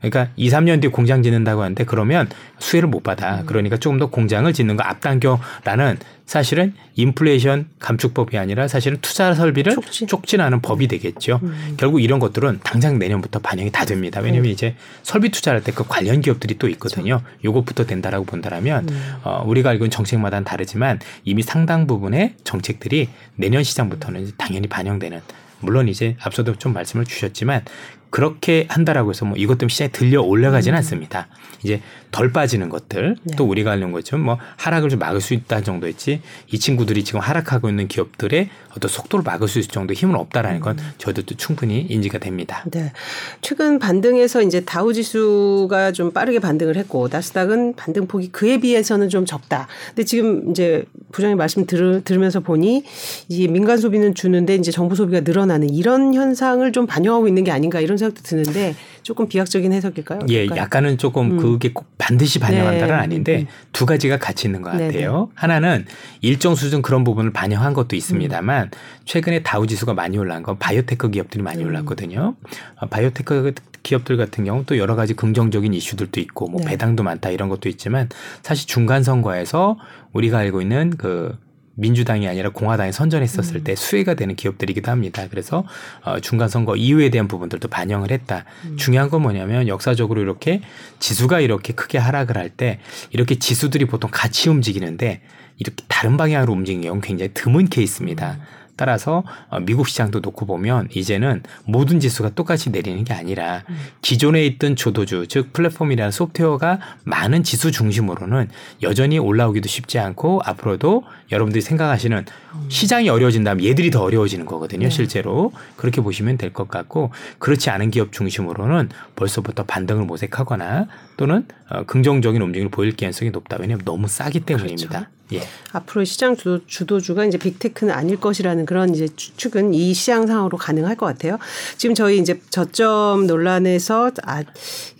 [0.00, 3.40] 그러니까 2, 3년 뒤에 공장 짓는다고 하는데 그러면 수혜를 못 받아.
[3.40, 3.46] 음.
[3.46, 10.08] 그러니까 조금 더 공장을 짓는 거 앞당겨라는 사실은 인플레이션 감축법이 아니라 사실은 투자 설비를 촉진.
[10.08, 11.38] 촉진하는 법이 되겠죠.
[11.44, 11.74] 음.
[11.76, 14.20] 결국 이런 것들은 당장 내년부터 반영이 다 됩니다.
[14.20, 14.52] 왜냐하면 음.
[14.52, 17.20] 이제 설비 투자할 때 그 관련 기업들이 또 있거든요.
[17.20, 17.38] 그렇죠.
[17.44, 19.14] 요것부터 된다라고 본다라면 음.
[19.22, 25.20] 어, 우리가 알고 있는 정책마다는 다르지만 이미 상당 부분의 정책들이 내년 시장부터는 당연히 반영되는
[25.60, 27.62] 물론 이제 앞서도 좀 말씀을 주셨지만
[28.10, 30.78] 그렇게 한다라고 해서 뭐 이것 때문에 시장에 들려 올라가지는 음.
[30.78, 31.28] 않습니다.
[31.62, 31.80] 이제
[32.12, 33.36] 덜 빠지는 것들 네.
[33.36, 37.68] 또 우리가 하는 것처럼 뭐 하락을 좀 막을 수 있다 정도였지 이 친구들이 지금 하락하고
[37.68, 40.84] 있는 기업들의 어떤 속도를 막을 수 있을 정도 힘은 없다라는 건 음.
[40.98, 42.64] 저희들도 충분히 인지가 됩니다.
[42.70, 42.92] 네.
[43.40, 49.26] 최근 반등에서 이제 다우 지수가 좀 빠르게 반등을 했고 나스닥은 반등 폭이 그에 비해서는 좀
[49.26, 49.66] 적다.
[49.88, 52.84] 근데 지금 이제 부장님 말씀 들, 들으면서 보니
[53.28, 57.80] 이 민간 소비는 주는데 이제 정부 소비가 늘어나는 이런 현상을 좀 반영하고 있는 게 아닌가
[57.80, 60.20] 이런 생각도 드는데 조금 비약적인 해석일까요?
[60.30, 61.36] 예, 약간은 조금 음.
[61.36, 62.92] 그게 꼭 반드시 반영한다는 네.
[62.92, 63.46] 아닌데 음.
[63.72, 64.88] 두 가지가 같이 있는 것 같아요.
[64.90, 65.26] 네네.
[65.34, 65.86] 하나는
[66.20, 68.70] 일정 수준 그런 부분을 반영한 것도 있습니다만 음.
[69.04, 71.68] 최근에 다우 지수가 많이 올라간 건 바이오테크 기업들이 많이 음.
[71.68, 72.34] 올랐거든요.
[72.80, 76.70] 어, 바이오테크 기업들 같은 경우 또 여러 가지 긍정적인 이슈들도 있고 뭐 네.
[76.70, 78.08] 배당도 많다 이런 것도 있지만
[78.42, 79.78] 사실 중간 선거에서
[80.12, 81.38] 우리가 알고 있는 그
[81.76, 83.64] 민주당이 아니라 공화당이 선전했었을 음.
[83.64, 85.26] 때 수혜가 되는 기업들이기도 합니다.
[85.30, 85.64] 그래서
[86.02, 88.44] 어, 중간 선거 이후에 대한 부분들도 반영을 했다.
[88.64, 88.76] 음.
[88.76, 90.60] 중요한 건 뭐냐면 역사적으로 이렇게
[90.98, 92.78] 지수가 이렇게 크게 하락을 할 때
[93.10, 95.20] 이렇게 지수들이 보통 같이 움직이는데
[95.58, 98.38] 이렇게 다른 방향으로 움직이는 경우는 굉장히 드문 케이스입니다.
[98.40, 98.65] 음.
[98.76, 103.76] 따라서 어, 미국 시장도 놓고 보면 이제는 모든 지수가 똑같이 내리는 게 아니라 음.
[104.02, 108.48] 기존에 있던 주도주 즉 플랫폼이라는 소프트웨어가 많은 지수 중심으로는
[108.82, 112.66] 여전히 올라오기도 쉽지 않고 앞으로도 여러분들이 생각하시는 음.
[112.68, 114.84] 시장이 어려워진다면 얘들이 더 어려워지는 거거든요.
[114.84, 114.90] 네.
[114.90, 120.86] 실제로 그렇게 보시면 될 것 같고 그렇지 않은 기업 중심으로는 벌써부터 반등을 모색하거나
[121.16, 123.56] 또는 어, 긍정적인 움직임을 보일 가능성이 높다.
[123.60, 124.88] 왜냐하면 너무 싸기 때문입니다.
[124.88, 125.16] 그렇죠.
[125.32, 125.42] 예.
[125.72, 130.96] 앞으로 시장 주도, 주가 이제 빅테크는 아닐 것이라는 그런 이제 추측은 이 시장 상으로 가능할
[130.96, 131.38] 것 같아요.
[131.76, 134.44] 지금 저희 이제 저점 논란에서 아,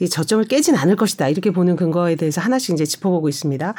[0.01, 3.75] 이 저점을 깨진 않을 것이다 이렇게 보는 근거에 대해서 하나씩 이제 짚어보고 있습니다.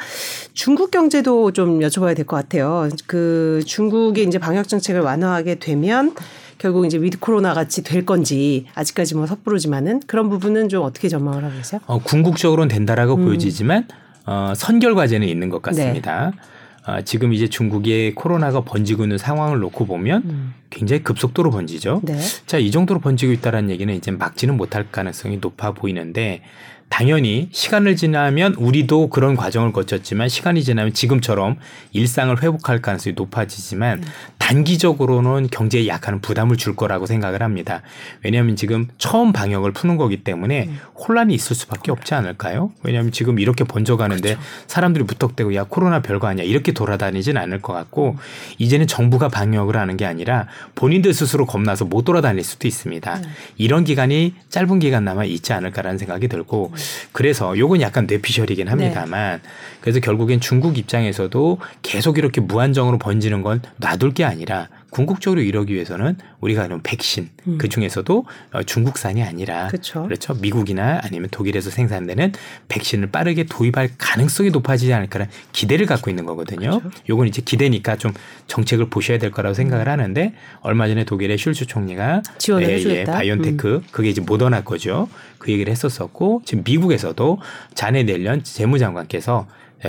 [0.54, 2.88] 중국 경제도 좀 여쭤봐야 될 것 같아요.
[3.06, 6.14] 그 중국이 이제 방역 정책을 완화하게 되면
[6.58, 11.44] 결국 이제 위드 코로나 같이 될 건지 아직까지 뭐 섣부르지만은 그런 부분은 좀 어떻게 전망을
[11.44, 11.80] 하고 계세요?
[11.86, 13.24] 어, 궁극적으로는 된다라고 음.
[13.24, 13.86] 보여지지만
[14.26, 16.32] 어, 선결 과제는 있는 것 같습니다.
[16.34, 16.92] 네.
[16.92, 20.54] 어, 지금 이제 중국의 코로나가 번지고 있는 상황을 놓고 보면 음.
[20.70, 22.00] 굉장히 급속도로 번지죠.
[22.02, 22.18] 네.
[22.46, 26.42] 자, 이 정도로 번지고 있다라는 얘기는 이제 막지는 못할 가능성이 높아 보이는데
[26.88, 31.56] 당연히 시간을 지나면 우리도 그런 과정을 거쳤지만 시간이 지나면 지금처럼
[31.92, 34.04] 일상을 회복할 가능성이 높아지지만 음.
[34.38, 37.82] 단기적으로는 경제에 약간 부담을 줄 거라고 생각을 합니다.
[38.24, 40.78] 왜냐하면 지금 처음 방역을 푸는 거기 때문에 음.
[40.94, 42.72] 혼란이 있을 수밖에 없지 않을까요?
[42.82, 44.40] 왜냐하면 지금 이렇게 번져가는데 그렇죠.
[44.66, 48.16] 사람들이 무턱대고 야 코로나 별거 아니야 이렇게 돌아다니지는 않을 것 같고 음.
[48.56, 53.16] 이제는 정부가 방역을 하는 게 아니라 본인들 스스로 겁나서 못 돌아다닐 수도 있습니다.
[53.16, 53.22] 음.
[53.58, 56.77] 이런 기간이 짧은 기간 남아 있지 않을까라는 생각이 들고 음.
[57.12, 59.48] 그래서 요건 약간 뇌피셜이긴 합니다만 네.
[59.80, 66.16] 그래서 결국엔 중국 입장에서도 계속 이렇게 무한정으로 번지는 건 놔둘 게 아니라 궁극적으로 이러기 위해서는
[66.40, 67.58] 우리가 이런 백신 음.
[67.58, 70.04] 그 중에서도 어, 중국산이 아니라 그쵸.
[70.04, 72.32] 그렇죠 미국이나 아니면 독일에서 생산되는
[72.68, 76.80] 백신을 빠르게 도입할 가능성이 높아지지 않을까라는 기대를 갖고 있는 거거든요.
[76.80, 76.90] 그쵸.
[77.08, 78.12] 요건 이제 기대니까 좀
[78.46, 79.92] 정책을 보셔야 될 거라고 생각을 음.
[79.92, 83.82] 하는데 얼마 전에 독일의 숄츠 총리가 지원을 예, 예, 바이오엔테크 음.
[83.90, 85.08] 그게 이제 모더나 거죠.
[85.38, 87.38] 그 얘기를 했었었고 지금 미국에서도
[87.74, 89.46] 재닛 옐런 재무장관께서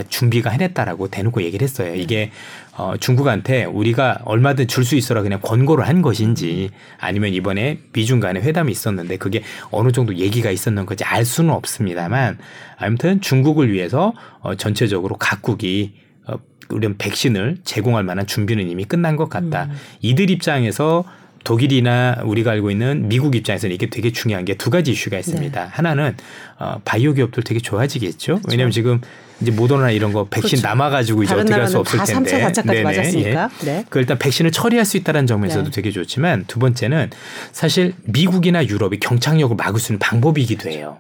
[0.09, 1.95] 준비가 됐다라고 대놓고 얘기를 했어요.
[1.95, 2.31] 이게
[2.79, 8.41] 어, 중국한테 우리가 얼마든 줄 수 있어라 그냥 권고를 한 것인지 아니면 이번에 미중 간의
[8.41, 12.37] 회담이 있었는데 그게 어느 정도 얘기가 있었는 건지 알 수는 없습니다만
[12.77, 15.93] 아무튼 중국을 위해서 어, 전체적으로 각국이
[16.25, 16.35] 어,
[16.69, 19.65] 우리는 백신을 제공할 만한 준비는 이미 끝난 것 같다.
[19.65, 19.71] 음.
[20.01, 21.03] 이들 입장에서
[21.43, 25.63] 독일이나 우리가 알고 있는 미국 입장에서는 이게 되게 중요한 게 두 가지 이슈가 있습니다.
[25.63, 25.69] 네.
[25.71, 26.15] 하나는
[26.57, 28.35] 어, 바이오 기업들 되게 좋아지겠죠.
[28.35, 28.47] 그렇죠.
[28.49, 29.01] 왜냐하면 지금
[29.41, 30.67] 이제 모더나 이런 거 백신 그렇죠.
[30.67, 32.41] 남아가지고 이제 어떻게 할 수 없을 텐데.
[32.41, 33.49] 3차, 4차까지 맞았으니까.
[33.61, 33.65] 예.
[33.65, 33.85] 네.
[33.89, 35.71] 그 일단 백신을 처리할 수 있다는 점에서도 네.
[35.71, 37.11] 되게 좋지만 두 번째는
[37.51, 40.97] 사실 미국이나 유럽이 경착력을 막을 수 있는 방법이기도 해요.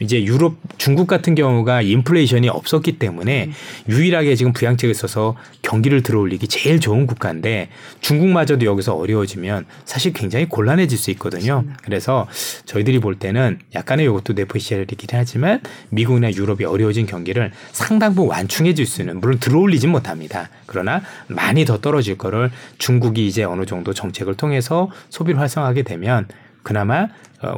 [0.00, 3.52] 이제 유럽 중국 같은 경우가 인플레이션이 없었기 때문에 음.
[3.88, 7.68] 유일하게 지금 부양책을 써서 경기를 들어올리기 제일 좋은 국가인데
[8.00, 11.56] 중국마저도 여기서 어려워지면 사실 굉장히 곤란해질 수 있거든요.
[11.56, 11.82] 맞습니다.
[11.82, 12.26] 그래서
[12.64, 18.86] 저희들이 볼 때는 약간의 이것도 네포시알이긴 하지만 미국이나 유럽이 어려워진 경기를 상당 부분 완충해 줄
[18.86, 20.48] 수는 물론 들어올리진 못합니다.
[20.66, 26.28] 그러나 많이 더 떨어질 거를 중국이 이제 어느 정도 정책을 통해서 소비를 활성화하게 되면
[26.62, 27.08] 그나마 어,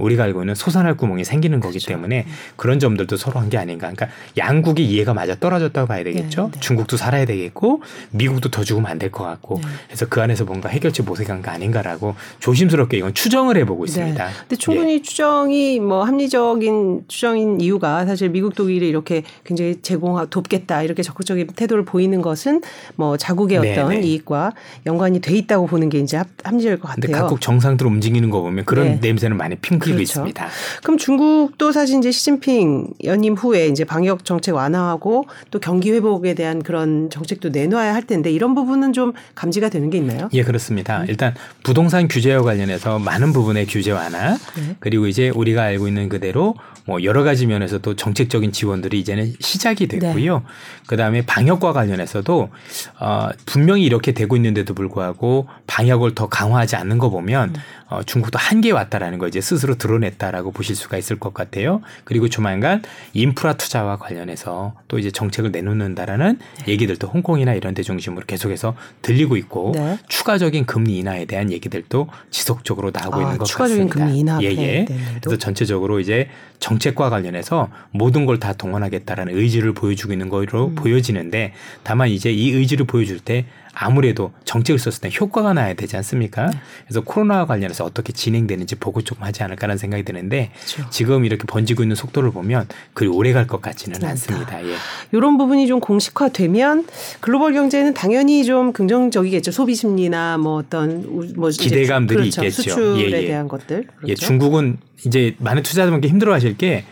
[0.01, 1.88] 우리가 알고 있는 솟아날 구멍이 생기는 거기 그렇죠.
[1.88, 3.90] 때문에 그런 점들도 서로 한 게 아닌가.
[3.90, 6.43] 그러니까 양국이 이해가 맞아 떨어졌다고 봐야 되겠죠.
[6.45, 6.61] 네, 네.
[6.61, 9.69] 중국도 살아야 되겠고 미국도 더 죽으면 안 될 것 같고 네.
[9.88, 13.90] 그래서 그 안에서 뭔가 해결책 모색한 거 아닌가라고 조심스럽게 이건 추정을 해보고 네.
[13.90, 14.29] 있습니다.
[14.40, 15.03] 근데 충분히 예.
[15.03, 21.85] 추정이 뭐 합리적인 추정인 이유가 사실 미국 독일이 이렇게 굉장히 제공하 돕겠다 이렇게 적극적인 태도를
[21.85, 22.61] 보이는 것은
[22.97, 24.03] 뭐 자국의 어떤 네네.
[24.07, 24.53] 이익과
[24.87, 27.01] 연관이 돼 있다고 보는 게 이제 합리적일 것 같아요.
[27.01, 28.99] 근데 각국 정상들 움직이는 거 보면 그런 네.
[29.01, 30.03] 냄새는 많이 핑 크리고 그렇죠.
[30.03, 30.49] 있습니다.
[30.83, 36.63] 그럼 중국도 사실 이제 시진핑 연임 후에 이제 방역 정책 완화하고 또 경기 회복에 대한
[36.63, 40.29] 그런 정책도 내놓아야 할 텐데 이런 부분은 좀 감지가 되는 게 있나요?
[40.33, 41.03] 예, 그렇습니다.
[41.03, 41.07] 음.
[41.09, 44.77] 일단 부동산 규제와 관련해서 많은 부분의 규제 완화 네.
[44.81, 49.87] 그리고 이제 우리가 알고 있는 그대로 뭐 여러 가지 면에서 또 정책적인 지원들이 이제는 시작이
[49.87, 50.38] 됐고요.
[50.38, 50.45] 네.
[50.87, 52.51] 그다음에 방역과 관련해서도
[52.99, 57.55] 어 분명히 이렇게 되고 있는데도 불구하고 방역을 더 강화하지 않는 거 보면 음.
[57.90, 61.81] 어, 중국도 한계에 왔다라는 거 이제 스스로 드러냈다라고 보실 수가 있을 것 같아요.
[62.05, 62.83] 그리고 조만간
[63.14, 66.73] 인프라 투자와 관련해서 또 이제 정책을 내놓는다라는 네.
[66.73, 69.99] 얘기들도 홍콩이나 이런 데 중심으로 계속해서 들리고 있고 네.
[70.09, 74.07] 추가적인 금리 인하에 대한 얘기들도 지속적으로 나오고 아, 있는 것 추가적인 같습니다.
[74.07, 74.38] 금리 인하.
[74.43, 74.87] 예, 예.
[75.21, 76.29] 그래서 전체적으로 이제
[76.61, 80.75] 정 책과 관련해서 모든 걸 다 동원하겠다라는 의지를 보여주고 있는 거로 음.
[80.75, 86.47] 보여지는데 다만 이제 이 의지를 보여줄 때 아무래도 정책을 썼을 때 효과가 나야 되지 않습니까?
[86.51, 86.59] 네.
[86.87, 90.91] 그래서 코로나와 관련해서 어떻게 진행되는지 보고 조금 하지 않을까라는 생각이 드는데 그렇죠.
[90.91, 94.03] 지금 이렇게 번지고 있는 속도를 보면 그리 오래 갈 것 같지는.
[94.05, 94.65] 않습니다.
[94.65, 94.75] 예.
[95.13, 96.87] 이런 부분이 좀 공식화되면
[97.21, 99.51] 글로벌 경제는 당연히 좀 긍정적이겠죠.
[99.53, 102.43] 소비 심리나 뭐 어떤 뭐 기대감들이 그렇죠.
[102.45, 102.63] 있겠죠.
[102.63, 103.27] 수출에 예, 예.
[103.29, 103.87] 대한 것들.
[103.87, 104.09] 그렇죠?
[104.09, 106.85] 예, 중국은 이제 많은 투자자분께 힘들어하실 게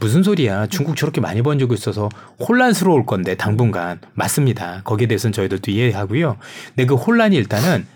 [0.00, 2.08] 무슨 소리야 중국 저렇게 많이 번지고 있어서
[2.40, 4.82] 혼란스러울 건데 당분간 맞습니다.
[4.84, 6.36] 거기에 대해서는 저희들도 이해하고요.
[6.68, 7.86] 근데 그 혼란이 일단은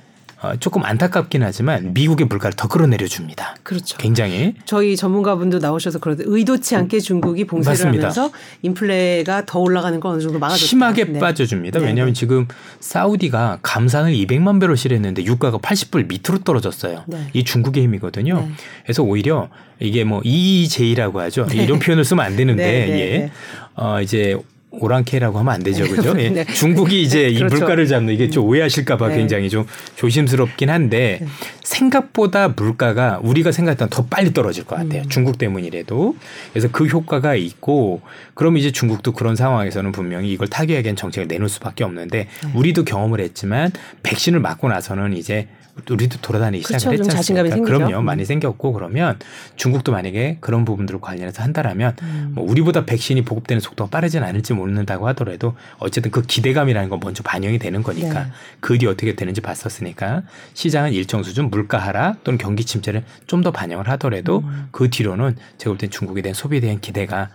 [0.43, 3.57] 어, 조금 안타깝긴 하지만 미국의 물가를 더 끌어내려 줍니다.
[3.63, 3.99] 그렇죠.
[3.99, 8.05] 굉장히 저희 전문가분도 나오셔서 그러는데 의도치 않게 중국이 봉쇄를 맞습니다.
[8.09, 8.31] 하면서
[8.63, 10.67] 인플레가 더 올라가는 건 어느 정도 막아줬다.
[10.67, 11.19] 심하게 네.
[11.19, 11.81] 빠져줍니다.
[11.81, 11.87] 네.
[11.87, 12.49] 왜냐하면 지금
[12.81, 17.05] 사우디가 감산을 200만 배로 실했는데 유가가 80불 밑으로 떨어졌어요.
[17.07, 17.29] 네.
[17.35, 18.41] 이 중국의 힘이거든요.
[18.41, 18.51] 네.
[18.85, 21.47] 그래서 오히려 이게 뭐 EEJ라고 하죠.
[21.49, 21.65] 네.
[21.65, 23.31] 이런 표현을 쓰면 안 되는데 네, 예.
[23.75, 24.37] 어 이제
[24.71, 26.15] 오랑캐라고 하면 안 되죠, 그죠?
[26.19, 26.31] 예.
[26.31, 26.45] 네.
[26.45, 27.57] 중국이 이제 이 그렇죠.
[27.57, 29.17] 물가를 잡는 이게 좀 오해하실까봐 네.
[29.17, 31.27] 굉장히 좀 조심스럽긴 한데 네.
[31.63, 35.03] 생각보다 물가가 우리가 생각했던 더 빨리 떨어질 것 같아요.
[35.03, 35.09] 음.
[35.09, 36.15] 중국 때문이라도
[36.53, 38.01] 그래서 그 효과가 있고
[38.35, 42.53] 그럼 이제 중국도 그런 상황에서는 분명히 이걸 타개하기엔 정책을 내놓을 수밖에 없는데 네.
[42.55, 45.49] 우리도 경험을 했지만 백신을 맞고 나서는 이제
[45.89, 46.65] 우리도 돌아다니기.
[46.65, 47.57] 시작을 했지 않습니까?
[47.61, 48.03] 그럼요.
[48.03, 49.19] 많이 생겼고 그러면
[49.57, 52.33] 중국도 만약에 그런 부분들을 관련해서 한다라면 음.
[52.35, 57.59] 뭐 우리보다 백신이 보급되는 속도가 빠르진 않을지 모른다고 하더라도 어쨌든 그 기대감이라는 건 먼저 반영이
[57.59, 58.31] 되는 거니까 네.
[58.61, 60.23] 그 뒤 어떻게 되는지 봤었으니까
[60.55, 64.69] 시장은 일정 수준 물가 하락 또는 경기 침체를 좀 더 반영을 하더라도 음.
[64.71, 67.31] 그 뒤로는 제가 볼 땐 중국에 대한 소비에 대한 기대가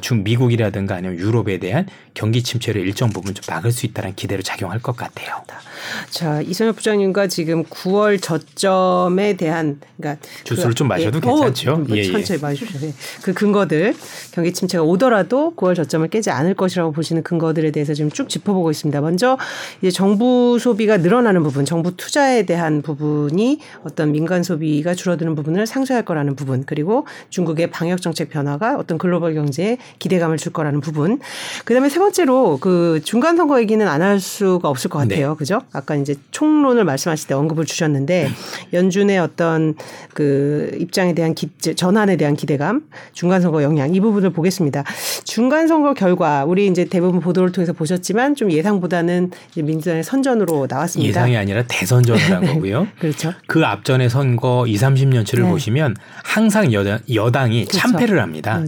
[0.00, 4.78] 중 미국이라든가 아니면 유럽에 대한 경기 침체를 일정 부분 좀 막을 수 있다는 기대로 작용할
[4.78, 5.42] 것 같아요.
[6.10, 11.72] 자 이선엽 부장님과 지금 9 9월 저점에 대한 그러니까 주스를 그, 좀 마셔도 예, 괜찮죠.
[11.72, 12.42] 어, 예, 천천히 예.
[12.42, 12.88] 마십시오.
[12.88, 12.92] 예.
[13.22, 13.94] 그 근거들
[14.32, 19.00] 경기 침체가 오더라도 9월 저점을 깨지 않을 것이라고 보시는 근거들에 대해서 지금 쭉 짚어보고 있습니다.
[19.00, 19.38] 먼저
[19.80, 26.04] 이제 정부 소비가 늘어나는 부분, 정부 투자에 대한 부분이 어떤 민간 소비가 줄어드는 부분을 상쇄할
[26.04, 31.20] 거라는 부분, 그리고 중국의 방역 정책 변화가 어떤 글로벌 경제에 기대감을 줄 거라는 부분.
[31.64, 35.30] 그다음에 세 번째로 그 중간 선거 얘기는 안 할 수가 없을 것 같아요.
[35.30, 35.36] 네.
[35.36, 35.60] 그죠?
[35.72, 38.28] 아까 이제 총론을 말씀하실 때 언급을 주셨는데
[38.72, 39.74] 연준의 어떤
[40.14, 44.84] 그 입장에 대한 기, 전환에 대한 기대감, 중간 선거 영향 이 부분을 보겠습니다.
[45.24, 51.08] 중간 선거 결과 우리 이제 대부분 보도를 통해서 보셨지만 좀 예상보다는 민주당의 선전으로 나왔습니다.
[51.08, 52.52] 예상이 아니라 대선전을 한 네.
[52.52, 52.88] 거고요.
[52.98, 53.32] 그렇죠.
[53.46, 55.50] 그 앞전의 선거 2, 30년치를 네.
[55.50, 57.78] 보시면 항상 여당, 여당이 그렇죠.
[57.78, 58.62] 참패를 합니다.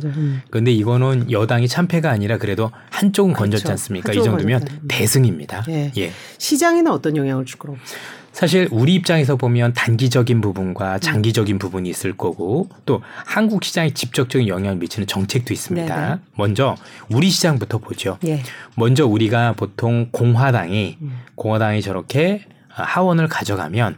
[0.50, 0.76] 그런데 음.
[0.76, 3.42] 이거는 여당이 참패가 아니라 그래도 한쪽은 그렇죠.
[3.42, 4.12] 건졌지 않습니까?
[4.12, 4.82] 이 정도면 건졌다.
[4.88, 5.64] 대승입니다.
[5.68, 5.92] 예.
[5.96, 6.12] 예.
[6.38, 8.00] 시장에는 어떤 영향을 줄 거라고 보세요?
[8.32, 14.76] 사실 우리 입장에서 보면 단기적인 부분과 장기적인 부분이 있을 거고 또 한국 시장에 직접적인 영향을
[14.78, 15.94] 미치는 정책도 있습니다.
[15.94, 16.16] 네네.
[16.36, 16.76] 먼저
[17.10, 18.18] 우리 시장부터 보죠.
[18.24, 18.42] 예.
[18.74, 21.20] 먼저 우리가 보통 공화당이 음.
[21.34, 23.96] 공화당이 저렇게 하원을 가져가면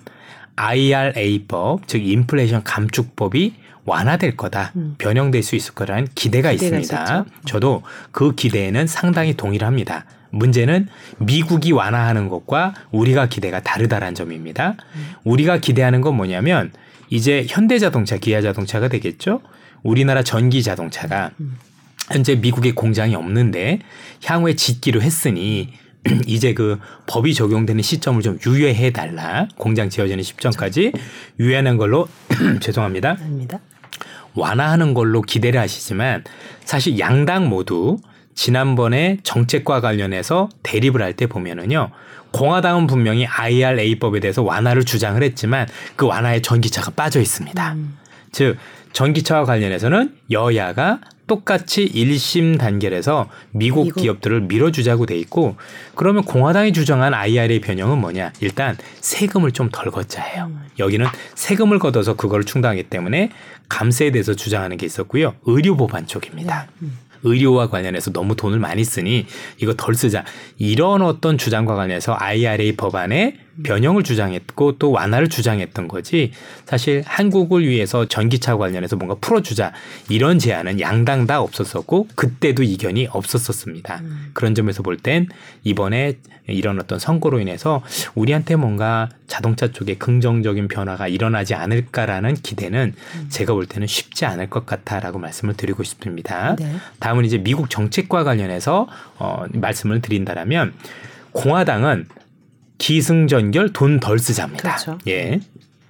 [0.57, 3.55] IRA법 즉 인플레이션 감축법이
[3.87, 4.95] 완화될 거다, 음.
[4.99, 7.03] 변형될 수 있을 거라는 기대가, 기대가 있습니다.
[7.05, 7.25] 있었죠.
[7.45, 10.07] 저도 그 기대에는 상당히 동의를 합니다.
[10.35, 14.77] 문제는 미국이 완화하는 것과 우리가 기대가 다르다라는 점입니다.
[14.95, 15.13] 음.
[15.25, 16.73] 우리가 기대하는 건 뭐냐면
[17.11, 19.41] 이제 현대자동차, 기아자동차가 되겠죠.
[19.83, 21.57] 우리나라 전기 자동차가 음.
[22.11, 23.79] 현재 미국에 공장이 없는데
[24.25, 25.73] 향후에 짓기로 했으니
[26.27, 29.49] 이제 그 법이 적용되는 시점을 좀 유예해 달라.
[29.57, 30.93] 공장 지어지는 시점까지
[31.41, 32.09] 유예하는 걸로
[32.61, 33.17] 죄송합니다.
[33.21, 33.61] 아닙니다.
[34.35, 36.25] 완화하는 걸로 기대를 하시지만
[36.65, 37.99] 사실 양당 모두
[38.35, 41.91] 지난번에 정책과 관련해서 대립을 할 때 보면은요.
[42.33, 47.73] 공화당은 분명히 IRA법에 대해서 완화를 주장을 했지만 그 완화에 전기차가 빠져 있습니다.
[47.75, 47.97] 음.
[48.33, 48.57] 즉
[48.93, 55.57] 전기차와 관련해서는 여야가 똑같이 1심 단결해서 미국, 미국, 기업들을 밀어주자고 돼 있고
[55.95, 58.33] 그러면 공화당이 주장한 IRA 변형은 뭐냐?
[58.41, 60.47] 일단 세금을 좀 덜 걷자예요.
[60.47, 60.61] 음.
[60.81, 63.31] 여기는 세금을 걷어서 그걸 충당하기 때문에
[63.69, 65.35] 감세에 대해서 주장하는 게 있었고요.
[65.47, 66.67] 의료 보반 쪽입니다.
[66.81, 66.87] 네.
[66.87, 66.99] 음.
[67.25, 69.27] 의료와 관련해서 너무 돈을 많이 쓰니
[69.59, 70.25] 이거 덜 쓰자.
[70.59, 76.33] 이런 어떤 주장과 관련해서 IRA 법안에 변형을 주장했고 또 완화를 주장했던 거지
[76.67, 79.73] 사실 한국을 위해서 전기차 관련해서 뭔가 풀어주자
[80.09, 84.01] 이런 제안은 양당 다 없었었고 그때도 이견이 없었었습니다.
[84.03, 84.31] 음.
[84.35, 85.29] 그런 점에서 볼 땐
[85.65, 86.15] 이번에
[86.47, 87.83] 이런 어떤 선거로 인해서
[88.15, 93.27] 우리한테 뭔가 자동차 쪽에 긍정적인 변화가 일어나지 않을까라는 기대는 음.
[93.29, 96.57] 제가 볼 때는 쉽지 않을 것 같다라고 말씀을 드리고 싶습니다.
[96.57, 96.77] 네.
[97.01, 98.87] 다음은 이제 미국 정책과 관련해서
[99.19, 100.75] 어, 말씀을 드린다라면
[101.33, 102.07] 공화당은
[102.79, 104.63] 기승전결 돈 덜 쓰자입니다.
[104.63, 104.99] 그렇죠.
[105.07, 105.41] 예.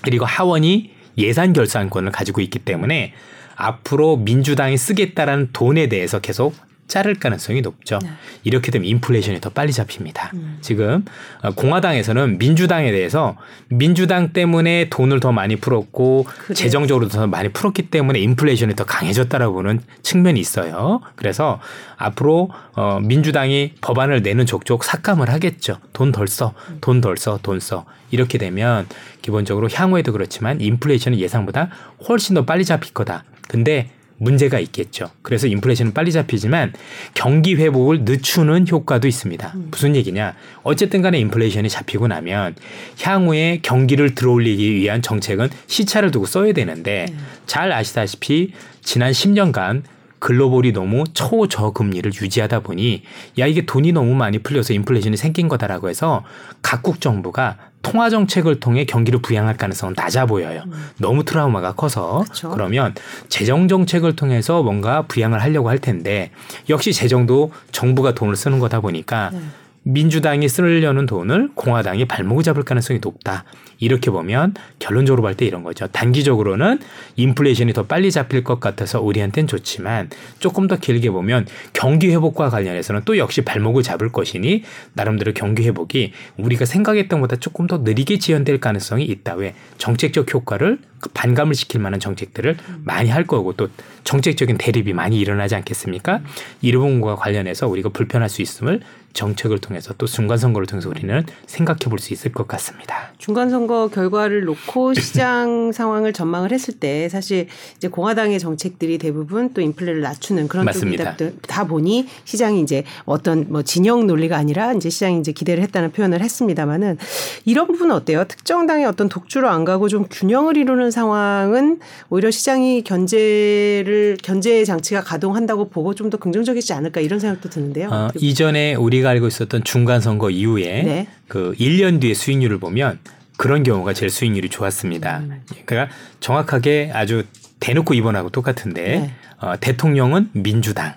[0.02, 3.12] 그리고 하원이 예산 결산권을 가지고 있기 때문에
[3.56, 6.54] 앞으로 민주당이 쓰겠다라는 돈에 대해서 계속
[6.86, 7.98] 자를 가능성이 높죠.
[8.02, 8.10] 네.
[8.44, 10.30] 이렇게 되면 인플레이션이 더 빨리 잡힙니다.
[10.34, 10.58] 음.
[10.60, 11.04] 지금
[11.42, 13.36] 어, 공화당에서는 민주당에 대해서
[13.68, 16.54] 민주당 때문에 돈을 더 많이 풀었고 그래.
[16.54, 21.00] 재정적으로 더 많이 풀었기 때문에 인플레이션이 더 강해졌다라고 보는 측면이 있어요.
[21.16, 21.60] 그래서
[21.96, 25.78] 앞으로 어 민주당이 법안을 내는 족족 삭감을 하겠죠.
[25.92, 27.84] 돈 덜 써, 돈 덜 써, 돈 써.
[28.10, 28.86] 이렇게 되면
[29.22, 31.70] 기본적으로 향후에도 그렇지만 인플레이션은 예상보다
[32.08, 33.24] 훨씬 더 빨리 잡힐 거다.
[33.48, 33.90] 근데
[34.24, 35.10] 문제가 있겠죠.
[35.22, 36.72] 그래서 인플레이션은 빨리 잡히지만
[37.14, 39.52] 경기 회복을 늦추는 효과도 있습니다.
[39.54, 39.68] 음.
[39.70, 40.34] 무슨 얘기냐?
[40.62, 42.56] 어쨌든 간에 인플레이션이 잡히고 나면
[43.00, 47.18] 향후에 경기를 들어올리기 위한 정책은 시차를 두고 써야 되는데 음.
[47.46, 49.82] 잘 아시다시피 지난 10년간
[50.24, 53.02] 글로벌이 너무 초저금리를 유지하다 보니
[53.38, 56.24] 야 이게 돈이 너무 많이 풀려서 인플레이션이 생긴 거다라고 해서
[56.62, 60.62] 각국 정부가 통화 정책을 통해 경기를 부양할 가능성은 낮아 보여요.
[60.64, 60.72] 음.
[60.98, 62.48] 너무 트라우마가 커서 그쵸?
[62.48, 62.94] 그러면
[63.28, 66.30] 재정 정책을 통해서 뭔가 부양을 하려고 할 텐데
[66.70, 69.40] 역시 재정도 정부가 돈을 쓰는 거다 보니까 네.
[69.84, 73.44] 민주당이 쓰려는 돈을 공화당이 발목을 잡을 가능성이 높다.
[73.78, 75.86] 이렇게 보면 결론적으로 볼 때 이런 거죠.
[75.88, 76.78] 단기적으로는
[77.16, 83.02] 인플레이션이 더 빨리 잡힐 것 같아서 우리한테는 좋지만 조금 더 길게 보면 경기 회복과 관련해서는
[83.04, 84.62] 또 역시 발목을 잡을 것이니
[84.94, 89.34] 나름대로 경기 회복이 우리가 생각했던 것보다 조금 더 느리게 지연될 가능성이 있다.
[89.34, 90.78] 왜 정책적 효과를
[91.12, 93.68] 반감을 시킬 만한 정책들을 많이 할 거고 또
[94.04, 96.20] 정책적인 대립이 많이 일어나지 않겠습니까?
[96.62, 98.80] 이 부분과 관련해서 우리가 불편할 수 있음을
[99.14, 103.12] 정책을 통해서 또 중간 선거를 통해서 우리는 생각해 볼 수 있을 것 같습니다.
[103.18, 107.46] 중간 선거 결과를 놓고 시장 상황을 전망을 했을 때 사실
[107.76, 111.16] 이제 공화당의 정책들이 대부분 또 인플레를 낮추는 그런 맞습니다.
[111.16, 115.92] 쪽이다 다 보니 시장이 이제 어떤 뭐 진영 논리가 아니라 이제 시장이 이제 기대를 했다는
[115.92, 116.98] 표현을 했습니다만은
[117.44, 118.24] 이런 부분은 어때요?
[118.28, 121.78] 특정 당의 어떤 독주로 안 가고 좀 균형을 이루는 상황은
[122.10, 127.88] 오히려 시장이 견제를 견제 장치가 가동한다고 보고 좀 더 긍정적이지 않을까 이런 생각도 드는데요.
[127.90, 131.06] 어, 이전에 우리 가 알고 있었던 중간 선거 이후에 네.
[131.28, 132.98] 그 1년 뒤의 수익률을 보면
[133.36, 135.18] 그런 경우가 제일 수익률이 좋았습니다.
[135.18, 135.42] 음.
[135.66, 137.24] 그러니까 정확하게 아주
[137.60, 139.14] 대놓고 이번하고 똑같은데 네.
[139.38, 140.94] 어, 대통령은 민주당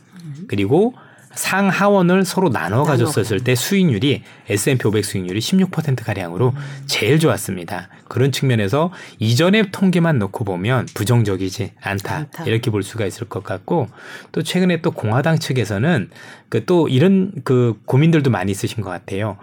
[0.48, 0.94] 그리고
[1.38, 6.54] 상하원을 서로 나눠 가졌었을 때 수익률이 S&P 500 수익률이 16% 가량으로
[6.86, 7.90] 제일 좋았습니다.
[8.08, 12.16] 그런 측면에서 이전의 통계만 놓고 보면 부정적이지 않다.
[12.16, 12.44] 않다.
[12.46, 13.88] 이렇게 볼 수가 있을 것 같고
[14.32, 16.10] 또 최근에 또 공화당 측에서는
[16.50, 19.38] 그 또 이런 그 고민들도 많이 있으신 것 같아요.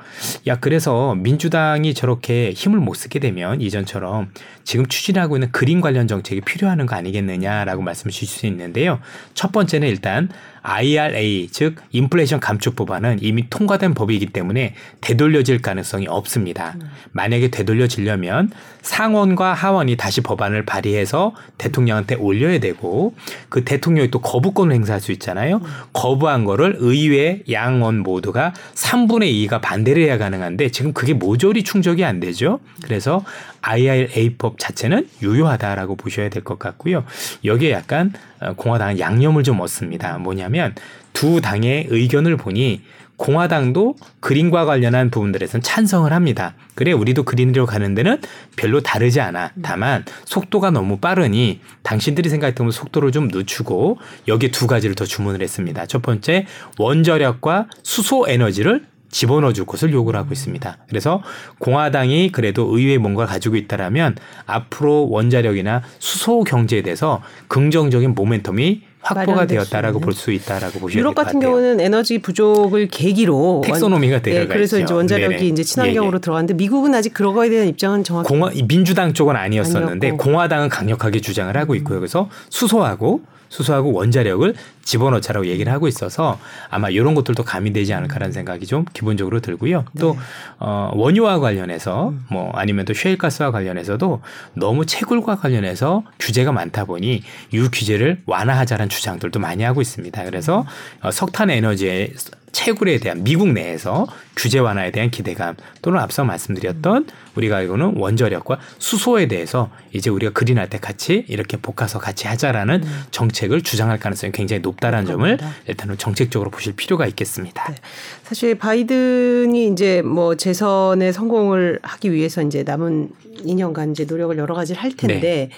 [0.47, 4.31] 야 그래서 민주당이 저렇게 힘을 못 쓰게 되면 이전처럼
[4.63, 9.01] 지금 추진하고 있는 그린 관련 정책이 필요한 거 아니겠느냐라고 말씀을 주실 수 있는데요.
[9.33, 10.29] 첫 번째는 일단
[10.65, 16.75] IRA 즉 인플레이션 감축 법안은 이미 통과된 법이기 때문에 되돌려질 가능성이 없습니다.
[17.13, 18.51] 만약에 되돌려지려면
[18.85, 23.15] 상원과 하원이 다시 법안을 발의해서 대통령한테 올려야 되고
[23.49, 25.63] 그 대통령이 또 거부권을 행사할 수 있잖아요.
[25.95, 32.21] 거부한 거를 의회 양원 모두가 3분의 2가 반대를 해야 가능한데 지금 그게 모조리 충족이 안
[32.21, 32.61] 되죠.
[32.83, 33.25] 그래서
[33.63, 37.05] IRA법 자체는 유효하다라고 보셔야 될 것 같고요.
[37.43, 40.19] 여기에 약간 어, 공화당은 양념을 좀 얻습니다.
[40.19, 40.75] 뭐냐면
[41.15, 42.83] 두 당의 의견을 보니
[43.17, 46.55] 공화당도 그린과 관련한 부분들에선 찬성을 합니다.
[46.75, 48.21] 그래 우리도 그린으로 가는 데는
[48.57, 49.53] 별로 다르지 않아.
[49.63, 53.99] 다만 속도가 너무 빠르니 당신들이 생각했던 속도를 좀 늦추고
[54.29, 55.87] 여기 두 가지를 더 주문을 했습니다.
[55.87, 56.47] 첫 번째
[56.79, 60.77] 원자력과 수소 에너지를 집어넣어 줄 것을 요구를 하고 있습니다.
[60.89, 61.23] 그래서
[61.61, 70.01] 공화당이 그래도 의회에 뭔가 가지고 있다라면 앞으로 원자력이나 수소 경제에 대해서 긍정적인 모멘텀이 확보가 되었다라고
[70.01, 74.95] 볼 수 있다라고 보시면 유럽 같은 경우는 에너지 부족을 계기로 텍소노미가 들어가 네, 그래서 이제
[74.95, 75.47] 원자력이 네네.
[75.49, 76.21] 이제 친환경으로 예, 예.
[76.21, 80.23] 들어갔는데 미국은 아직 그런 거에 대한 입장은 정확히 공화 민주당 쪽은 아니었었는데 아니었고.
[80.25, 81.99] 공화당은 강력하게 주장을 하고 있고요.
[81.99, 86.39] 그래서 수소하고 수소하고 원자력을 집어넣자라고 얘기를 하고 있어서
[86.69, 89.85] 아마 이런 것들도 가미되지 않을까라는 생각이 좀 기본적으로 들고요.
[89.99, 90.19] 또 네.
[90.59, 92.25] 어, 원유와 관련해서 음.
[92.31, 94.21] 뭐 아니면 또 셰일가스와 관련해서도
[94.55, 97.23] 너무 채굴과 관련해서 규제가 많다 보니
[97.53, 100.25] 유 규제를 완화하자는 주장들도 많이 하고 있습니다.
[100.25, 100.67] 그래서
[101.01, 102.13] 어, 석탄 에너지의
[102.53, 107.07] 채굴에 대한 미국 내에서 규제 완화에 대한 기대감 또는 앞서 말씀드렸던
[107.37, 113.03] 우리가 알고는 원자력과 수소에 대해서 이제 우리가 그린할 때 같이 이렇게 볶아서 같이 하자라는 음.
[113.11, 117.69] 정책을 주장할 가능성이 굉장히 높다라는 점을 일단은 정책적으로 보실 필요가 있겠습니다.
[117.69, 117.75] 네.
[118.23, 123.11] 사실 바이든이 이제 뭐 재선에 성공을 하기 위해서 이제 남은
[123.45, 125.51] 2년간 이제 노력을 여러 가지를 할 텐데 네.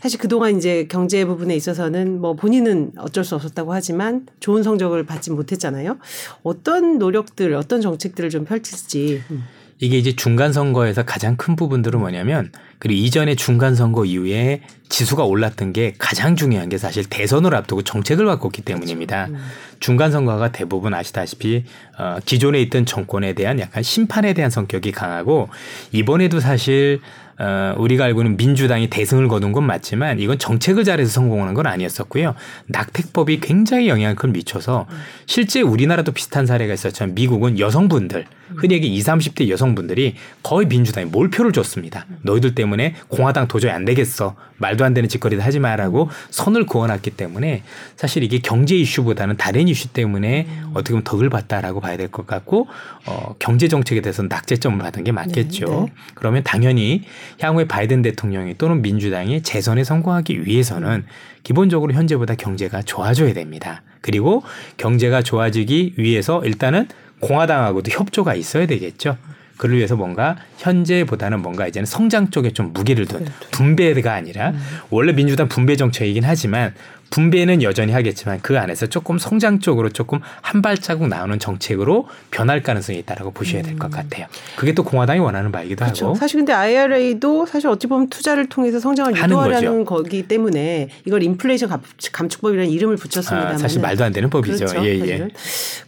[0.00, 5.30] 사실 그동안 이제 경제 부분에 있어서는 뭐 본인은 어쩔 수 없었다고 하지만 좋은 성적을 받지
[5.30, 5.98] 못했잖아요.
[6.42, 9.22] 어떤 노력들, 어떤 정책들 을 좀 펼칠지.
[9.30, 9.44] 음.
[9.82, 14.60] 이게 이제 중간 선거에서 가장 큰 부분들은 뭐냐면 그리고 이전에 중간 선거 이후에
[14.90, 19.28] 지수가 올랐던 게 가장 중요한 게 사실 대선을 앞두고 정책을 바꿨기 때문입니다.
[19.28, 19.38] 음.
[19.78, 21.64] 중간 선거가 대부분 아시다시피
[21.98, 25.48] 어 기존에 있던 정권에 대한 약간 심판에 대한 성격이 강하고
[25.92, 27.00] 이번에도 사실
[27.40, 32.34] 어, 우리가 알고는 민주당이 대승을 거둔 건 맞지만 이건 정책을 잘해서 성공하는 건 아니었었고요.
[32.66, 34.86] 낙태법이 굉장히 영향을 미쳐서
[35.24, 38.26] 실제 우리나라도 비슷한 사례가 있었지만 미국은 여성분들
[38.56, 42.06] 흔히 얘기 20, 30대 여성분들이 거의 민주당에 몰표를 줬습니다.
[42.22, 44.36] 너희들 때문에 공화당 도저히 안 되겠어.
[44.58, 47.62] 말도 안 되는 짓거리도 하지 마라고 선을 그어놨기 때문에
[47.96, 52.66] 사실 이게 경제 이슈보다는 다른 이슈 때문에 어떻게 보면 덕을 봤다라고 봐야 될 것 같고
[53.06, 55.66] 어, 경제 정책에 대해서는 낙제점을 받은 게 맞겠죠.
[55.66, 55.92] 네, 네.
[56.14, 57.02] 그러면 당연히
[57.40, 61.04] 향후에 바이든 대통령이 또는 민주당이 재선에 성공하기 위해서는
[61.42, 63.82] 기본적으로 현재보다 경제가 좋아져야 됩니다.
[64.00, 64.42] 그리고
[64.76, 66.88] 경제가 좋아지기 위해서 일단은
[67.20, 69.16] 공화당하고도 협조가 있어야 되겠죠.
[69.56, 73.50] 그를 위해서 뭔가 현재보다는 뭔가 이제는 성장 쪽에 좀 무게를 둔 그렇죠.
[73.50, 74.54] 분배가 아니라
[74.88, 76.74] 원래 민주당 분배 정책이긴 하지만
[77.10, 82.98] 분배는 여전히 하겠지만 그 안에서 조금 성장 쪽으로 조금 한 발자국 나오는 정책으로 변할 가능성이
[83.00, 83.90] 있다라고 보셔야 될것 음.
[83.90, 84.26] 같아요.
[84.56, 86.06] 그게 또 공화당이 원하는 바이기도 그렇죠.
[86.06, 86.14] 하고.
[86.14, 91.68] 사실 근데 IRA도 사실 어찌 보면 투자를 통해서 성장을 유도하려는 거기 때문에 이걸 인플레이션
[92.12, 93.48] 감축법이라는 이름을 붙였습니다.
[93.50, 94.66] 아, 사실 말도 안 되는 법이죠.
[94.66, 94.86] 그렇죠.
[94.86, 95.28] 예, 예.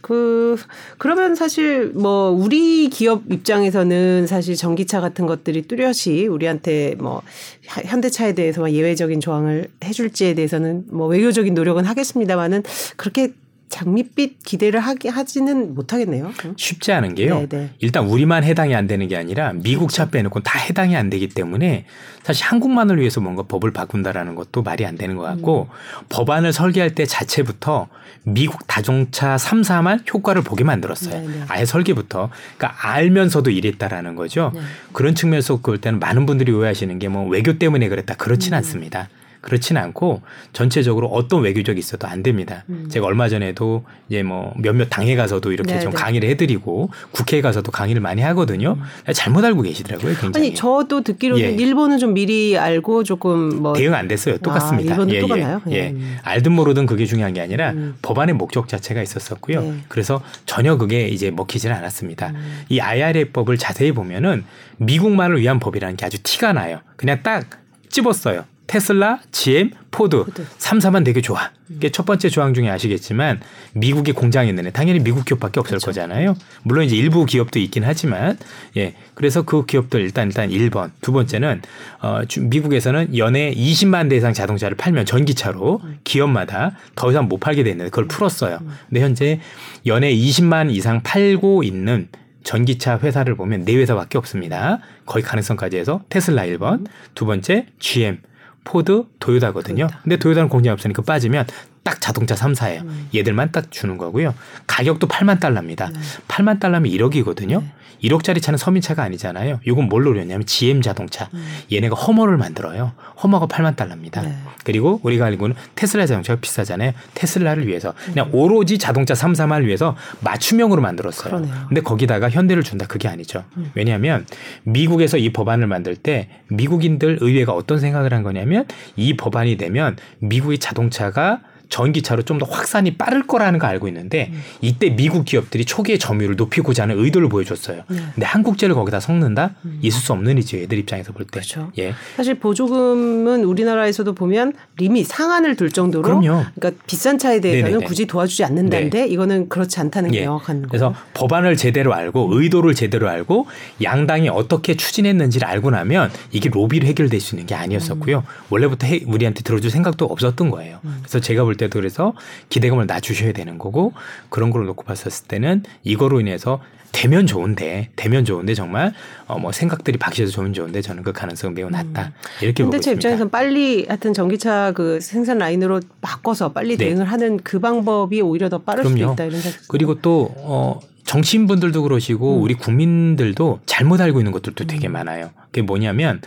[0.01, 0.57] 그
[0.97, 7.21] 그러면 사실 뭐 우리 기업 입장에서는 사실 전기차 같은 것들이 뚜렷이 우리한테 뭐
[7.67, 12.63] 현대차에 대해서 예외적인 조항을 해줄지에 대해서는 뭐 외교적인 노력은 하겠습니다만은
[12.97, 13.33] 그렇게
[13.69, 16.31] 장밋빛 기대를 하기 하지는 못하겠네요.
[16.57, 17.35] 쉽지 않은 게요.
[17.35, 17.47] 네네.
[17.49, 17.69] 네.
[17.79, 21.85] 일단 우리만 해당이 안 되는 게 아니라 미국 차 빼놓고 다 해당이 안 되기 때문에
[22.23, 26.05] 사실 한국만을 위해서 뭔가 법을 바꾼다라는 것도 말이 안 되는 것 같고 음.
[26.09, 27.87] 법안을 설계할 때 자체부터
[28.25, 31.15] 미국 자동차 3사만 효과를 보게 만들었어요.
[31.21, 31.27] 네네.
[31.27, 31.43] 네.
[31.47, 32.29] 아예 설계부터.
[32.57, 34.51] 그러니까 알면서도 이랬다라는 거죠.
[34.53, 34.61] 네.
[34.91, 38.15] 그런 측면에서 볼 때는 많은 분들이 오해하시는 게 뭐 외교 때문에 그랬다.
[38.15, 38.57] 그렇진 음.
[38.57, 39.09] 않습니다.
[39.43, 40.21] 그렇지는 않고
[40.53, 42.63] 전체적으로 어떤 외교적이 있어도 안 됩니다.
[42.69, 42.87] 음.
[42.89, 45.97] 제가 얼마 전에도 이제 뭐 몇몇 당에 가서도 이렇게 네 좀 네.
[45.97, 48.77] 강의를 해드리고 국회에 가서도 강의를 많이 하거든요.
[48.79, 49.13] 음.
[49.13, 50.15] 잘못 알고 계시더라고요.
[50.15, 50.47] 굉장히.
[50.47, 51.49] 아니 저도 듣기로는 예.
[51.51, 54.37] 일본은 좀 미리 알고 조금 뭐 대응 안 됐어요.
[54.37, 54.91] 똑같습니다.
[54.91, 55.61] 아, 일본은 예, 똑같나요?
[55.71, 55.75] 예.
[55.75, 55.95] 예.
[56.23, 57.95] 알든 모르든 그게 중요한 게 아니라 음.
[58.01, 59.61] 법안의 목적 자체가 있었었고요.
[59.61, 59.73] 네.
[59.89, 62.29] 그래서 전혀 그게 이제 먹히지는 않았습니다.
[62.29, 62.61] 음.
[62.69, 64.45] 이 IRA법을 자세히 보면은
[64.77, 66.79] 미국만을 위한 법이라는 게 아주 티가 나요.
[66.95, 67.45] 그냥 딱
[67.89, 68.45] 집었어요.
[68.73, 70.47] 테슬라, GM, 포드, 포드.
[70.57, 71.51] 3사만 되게 좋아.
[71.69, 73.39] 이게 첫 번째 조항 중에 아시겠지만
[73.73, 75.85] 미국에 공장이 있는 애 당연히 미국 기업밖에 없을 그렇죠.
[75.85, 76.33] 거잖아요.
[76.63, 78.35] 물론 이제 일부 기업도 있긴 하지만
[78.75, 78.95] 예.
[79.13, 80.89] 그래서 그 기업들 일단 일단 1번.
[81.01, 81.61] 두 번째는
[82.01, 85.99] 어 미국에서는 연에 20만 대 이상 자동차를 팔면 전기차로 음.
[86.03, 88.57] 기업마다 더 이상 못 팔게 되는데 그걸 풀었어요.
[88.59, 88.71] 음.
[88.89, 89.39] 근데 현재
[89.85, 92.07] 연에 20만 이상 팔고 있는
[92.43, 94.79] 전기차 회사를 보면 네 회사밖에 없습니다.
[95.05, 96.85] 거의 가능성까지 해서 테슬라 1번, 음.
[97.13, 98.17] 두 번째 GM,
[98.63, 99.87] 포드, 도요다거든요.
[99.87, 100.01] 도요타.
[100.03, 101.45] 근데 도요다는 공장이 없으니까 빠지면
[101.83, 102.81] 딱 자동차 3사예요.
[102.83, 103.09] 음.
[103.13, 104.33] 얘들만 딱 주는 거고요.
[104.67, 105.89] 가격도 8만 달러입니다.
[105.89, 105.99] 네.
[106.27, 107.61] 8만 달러면 1억이거든요.
[107.61, 107.73] 네.
[108.03, 109.59] 1억짜리 차는 서민차가 아니잖아요.
[109.65, 111.29] 이건 뭘 노렸냐면 GM 자동차.
[111.33, 111.45] 음.
[111.71, 112.91] 얘네가 허머를 만들어요.
[113.21, 114.21] 허머가 8만 달러입니다.
[114.21, 114.35] 네.
[114.65, 116.91] 그리고 우리가 알고는 테슬라 자동차가 비싸잖아요.
[117.13, 118.35] 테슬라를 위해서 그냥 음.
[118.35, 121.29] 오로지 자동차 3, 3을 위해서 맞춤형으로 만들었어요.
[121.29, 121.65] 그러네요.
[121.69, 123.45] 근데 거기다가 현대를 준다 그게 아니죠.
[123.57, 123.71] 음.
[123.73, 124.25] 왜냐하면
[124.63, 128.65] 미국에서 이 법안을 만들 때 미국인들 의회가 어떤 생각을 한 거냐면
[128.97, 131.39] 이 법안이 되면 미국의 자동차가
[131.73, 134.41] 전기차로 좀 더 확산이 빠를 거라는 거 알고 있는데 음.
[134.61, 137.83] 이때 미국 기업들이 초기의 점유율을 높이고자 하는 의도를 보여줬어요.
[137.87, 137.97] 네.
[138.15, 139.51] 근데 한국제를 거기다 섞는다?
[139.65, 139.77] 음.
[139.83, 140.57] 있을 수 없는 일이죠.
[140.57, 141.29] 애들 입장에서 볼 때.
[141.33, 141.71] 그렇죠.
[141.77, 141.93] 예.
[142.17, 146.43] 사실 보조금은 우리나라에서도 보면 리밋 상한을 둘 정도로 그럼요.
[146.55, 147.85] 그러니까 비싼 차에 대해서는 네네네.
[147.85, 149.07] 굳이 도와주지 않는다는데 네.
[149.07, 150.23] 이거는 그렇지 않다는 게 예.
[150.23, 150.95] 명확한 그래서 거.
[151.13, 153.45] 법안을 제대로 알고 의도를 제대로 알고
[153.83, 158.17] 양당이 어떻게 추진했는지를 알고 나면 이게 로비로 해결될 수 있는 게 아니었었고요.
[158.17, 158.23] 음.
[158.49, 160.79] 원래부터 해, 우리한테 들어줄 생각도 없었던 거예요.
[160.83, 160.97] 음.
[161.01, 162.13] 그래서 제가 볼때 도 그래서
[162.49, 163.93] 기대감을 낮추셔야 되는 거고
[164.29, 166.59] 그런 걸 놓고 봤었을 때는 이거로 인해서
[166.91, 168.93] 되면 좋은데 되면 좋은데 정말
[169.27, 172.11] 어 뭐 생각들이 바뀌어서 좋으면 좋은데 저는 그 가능성은 매우 낮다 음.
[172.41, 172.79] 이렇게 보고 있습니다.
[172.81, 176.85] 제 입장에서는 빨리 하여튼 전기차 그 생산 라인으로 바꿔서 빨리 네.
[176.85, 178.97] 대응을 하는 그 방법이 오히려 더 빠를 그럼요.
[178.99, 179.59] 수도 있다 이런 생각.
[179.67, 180.79] 그리고 또 어.
[181.05, 182.43] 정치인분들도 그러시고 음.
[182.43, 184.93] 우리 국민들도 잘못 알고 있는 것들도 되게 음.
[184.93, 185.31] 많아요.
[185.45, 186.21] 그게 뭐냐면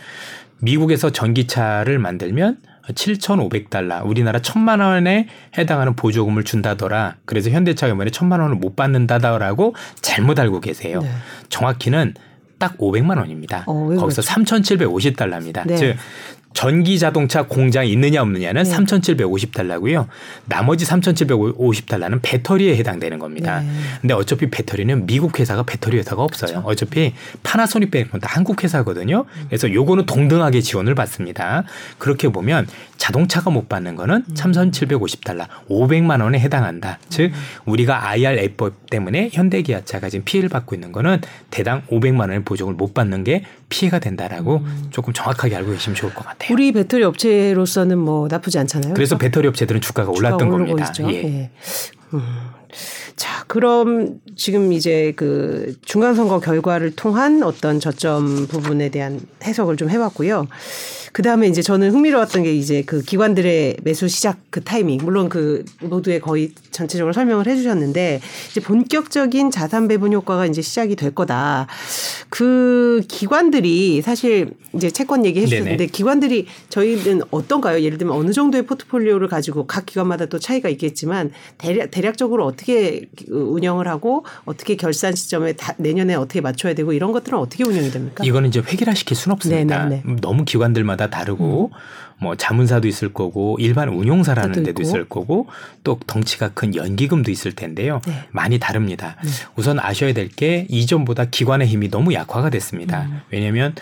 [0.59, 2.57] 미국에서 전기차를 만들면
[2.93, 5.27] 7,500달러, 우리나라 1,000만 원에
[5.57, 7.15] 해당하는 보조금을 준다더라.
[7.25, 11.01] 그래서 현대차가 이번에 1,000만 원을 못 받는다더라고 잘못 알고 계세요.
[11.01, 11.09] 네.
[11.49, 12.13] 정확히는
[12.59, 13.63] 딱 500만 원입니다.
[13.67, 14.21] 어, 거기서 그렇죠?
[14.21, 15.67] 3,750달러입니다.
[15.67, 15.75] 네.
[15.75, 15.95] 즉
[16.57, 18.75] 전기 자동차 공장이 있느냐 없느냐는 네.
[18.75, 20.07] 3,750달러고요.
[20.45, 23.59] 나머지 3,750달러는 배터리에 해당되는 겁니다.
[23.59, 23.69] 네.
[24.01, 26.63] 근데 어차피 배터리는 미국 회사가 배터리 회사가 없어요.
[26.63, 26.67] 그렇죠.
[26.67, 29.25] 어차피 파나소닉 빼고는 다 한국 회사거든요.
[29.49, 31.63] 그래서 요거는 동등하게 지원을 받습니다.
[31.99, 32.65] 그렇게 보면
[32.97, 34.33] 자동차가 못 받는 거는 음.
[34.33, 36.97] 3,750달러, 500만 원에 해당한다.
[36.99, 37.05] 음.
[37.09, 37.31] 즉
[37.65, 43.23] 우리가 IRA법 때문에 현대기아차가 지금 피해를 받고 있는 거는 대당 500만 원의 보조금을 못 받는
[43.23, 44.87] 게 피해가 된다라고 음.
[44.89, 46.46] 조금 정확하게 알고 계시면 좋을 것 같아요.
[46.51, 48.93] 우리 배터리 업체로서는 뭐 나쁘지 않잖아요.
[48.93, 50.93] 그래서 배터리 업체들은 주가가 올랐던 겁니다.
[51.09, 51.13] 예.
[51.13, 51.51] 예.
[52.13, 52.21] 음.
[53.15, 60.47] 자, 그럼 지금 이제 그 중간선거 결과를 통한 어떤 저점 부분에 대한 해석을 좀 해봤고요.
[61.13, 64.99] 그 다음에 이제 저는 흥미로웠던 게 이제 그 기관들의 매수 시작 그 타이밍.
[65.03, 68.21] 물론 그 모두의 거의 전체적으로 설명을 해주셨는데
[68.51, 71.67] 이제 본격적인 자산 배분 효과가 이제 시작이 될 거다.
[72.29, 77.81] 그 기관들이 사실 이제 채권 얘기 해 주셨는데 기관들이 저희는 어떤가요?
[77.81, 83.87] 예를 들면 어느 정도의 포트폴리오를 가지고 각 기관마다 또 차이가 있겠지만 대략, 대략적으로 어떻게 운영을
[83.87, 88.23] 하고 어떻게 결산 시점에 다 내년에 어떻게 맞춰야 되고 이런 것들은 어떻게 운영이 됩니까?
[88.23, 89.85] 이거는 이제 획일화 시킬 수는 없습니다.
[89.85, 90.03] 네네네.
[90.21, 92.06] 너무 기관들마다 다르고 음.
[92.19, 95.47] 뭐 자문사도 있을 거고 일반 운용사라는 데도 있을 거고
[95.83, 98.01] 또 덩치가 큰 연기금도 있을 텐데요.
[98.07, 98.13] 네.
[98.31, 99.17] 많이 다릅니다.
[99.23, 99.29] 네.
[99.55, 103.03] 우선 아셔야 될 게 이전보다 기관의 힘이 너무 약화가 됐습니다.
[103.03, 103.21] 음.
[103.31, 103.73] 왜냐하면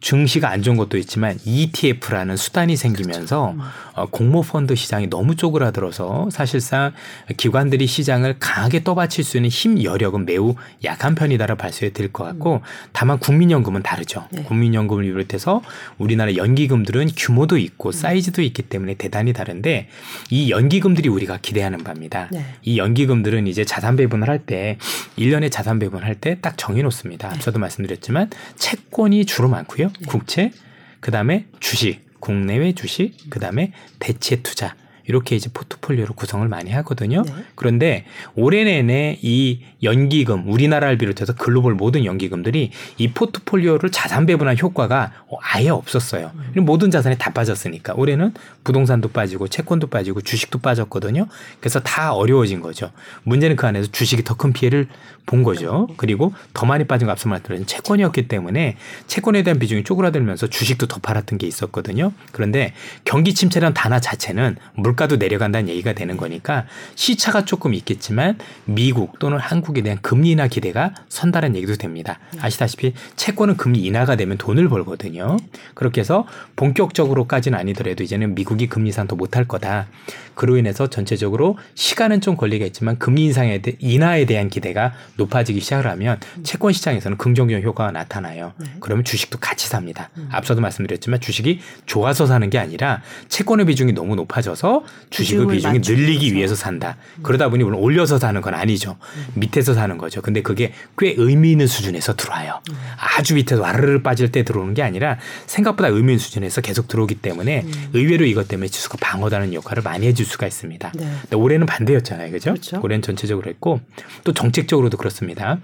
[0.00, 3.54] 증시가 안 좋은 것도 있지만 ETF라는 수단이 생기면서
[3.94, 6.92] 어, 공모 펀드 시장이 너무 쪼그라들어서 사실상
[7.36, 12.62] 기관들이 시장을 강하게 떠받칠 수 있는 힘 여력은 매우 약한 편이다라 발표해 드릴 것 같고
[12.92, 14.26] 다만 국민연금은 다르죠.
[14.30, 14.44] 네.
[14.44, 15.62] 국민연금을 비롯해서
[15.98, 19.88] 우리나라 연기금들은 규모도 있고 사이즈도 있기 때문에 대단히 다른데
[20.30, 22.28] 이 연기금들이 우리가 기대하는 바입니다.
[22.30, 22.44] 네.
[22.62, 24.78] 이 연기금들은 이제 자산 배분을 할때
[25.18, 27.30] 1년에 자산 배분을 할때 딱 정해 놓습니다.
[27.30, 29.87] 앞서도 말씀드렸지만 채권이 주로 많고요.
[29.92, 30.06] 네.
[30.06, 30.52] 국채,
[31.00, 34.74] 그 다음에 주식, 국내외 주식, 그 다음에 대체 투자
[35.08, 37.22] 이렇게 이제 포트폴리오로 구성을 많이 하거든요.
[37.22, 37.32] 네.
[37.54, 38.04] 그런데
[38.34, 45.68] 올해 내내 이 연기금 우리나라를 비롯해서 글로벌 모든 연기금들이 이 포트폴리오를 자산 배분한 효과가 아예
[45.68, 46.30] 없었어요.
[46.56, 46.64] 음.
[46.64, 48.32] 모든 자산이 다 빠졌으니까 올해는
[48.64, 51.26] 부동산도 빠지고 채권도 빠지고 주식도 빠졌거든요.
[51.60, 52.90] 그래서 다 어려워진 거죠.
[53.24, 54.86] 문제는 그 안에서 주식이 더 큰 피해를
[55.26, 55.88] 본 거죠.
[55.96, 58.76] 그리고 더 많이 빠진 거 앞서 말씀드린 채권이었기 때문에
[59.08, 62.12] 채권에 대한 비중이 쪼그라들면서 주식도 더 팔았던 게 있었거든요.
[62.32, 62.72] 그런데
[63.04, 69.38] 경기 침체란 단어 자체는 물 물가도 내려간다는 얘기가 되는 거니까 시차가 조금 있겠지만 미국 또는
[69.38, 72.18] 한국에 대한 금리 인하 기대가 선다는 얘기도 됩니다.
[72.40, 75.36] 아시다시피 채권은 금리 인하가 되면 돈을 벌거든요.
[75.74, 76.26] 그렇게 해서
[76.56, 79.86] 본격적으로까지는 아니더라도 이제는 미국이 금리 인상 더 못할 거다.
[80.34, 86.18] 그로 인해서 전체적으로 시간은 좀 걸리겠지만 금리 인상에 대, 인하에 대한 기대가 높아지기 시작을 하면
[86.42, 88.52] 채권 시장에서는 긍정적 효과가 나타나요.
[88.58, 88.66] 네.
[88.80, 90.10] 그러면 주식도 같이 삽니다.
[90.16, 90.28] 음.
[90.30, 96.54] 앞서도 말씀드렸지만 주식이 좋아서 사는 게 아니라 채권의 비중이 너무 높아져서 주식의 비중이 늘리기 위해서
[96.54, 96.96] 산다.
[97.16, 97.22] 음.
[97.22, 98.98] 그러다 보니 물론 올려서 사는 건 아니죠.
[99.00, 99.26] 음.
[99.34, 100.20] 밑에서 사는 거죠.
[100.20, 102.60] 근데 그게 꽤 의미 있는 수준에서 들어와요.
[102.70, 102.76] 음.
[102.98, 107.62] 아주 밑에서 와르르 빠질 때 들어오는 게 아니라 생각보다 의미 있는 수준에서 계속 들어오기 때문에
[107.62, 107.88] 음.
[107.94, 110.92] 의외로 이것 때문에 지수가 방어다는 역할을 많이 해줄 수가 있습니다.
[110.94, 111.12] 네.
[111.22, 112.30] 근데 올해는 반대였잖아요.
[112.30, 112.50] 그죠?
[112.50, 112.80] 그렇죠?
[112.82, 113.80] 올해는 전체적으로 했고
[114.24, 115.58] 또 정책적으로도 그렇습니다.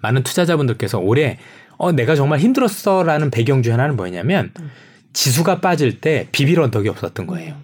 [0.00, 1.38] 많은 투자자분들께서 올해
[1.78, 4.70] 어, 내가 정말 힘들었어라는 배경 중 하나는 뭐냐면 음.
[5.12, 7.56] 지수가 빠질 때 비빌 언덕이 없었던 거예요.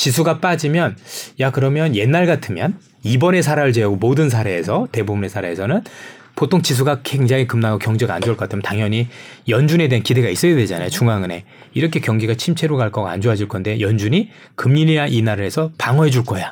[0.00, 0.96] 지수가 빠지면
[1.40, 5.84] 야 그러면 옛날 같으면 이번에 사례를 제외하고 모든 사례에서 대부분의 사례에서는
[6.36, 9.08] 보통 지수가 굉장히 급락하고 경제가 안 좋을 것 같으면 당연히
[9.46, 10.88] 연준에 대한 기대가 있어야 되잖아요.
[10.88, 11.42] 중앙은행.
[11.74, 16.50] 이렇게 경기가 침체로 갈 거가 안 좋아질 건데 연준이 금리 인하를 해서 방어해 줄 거야.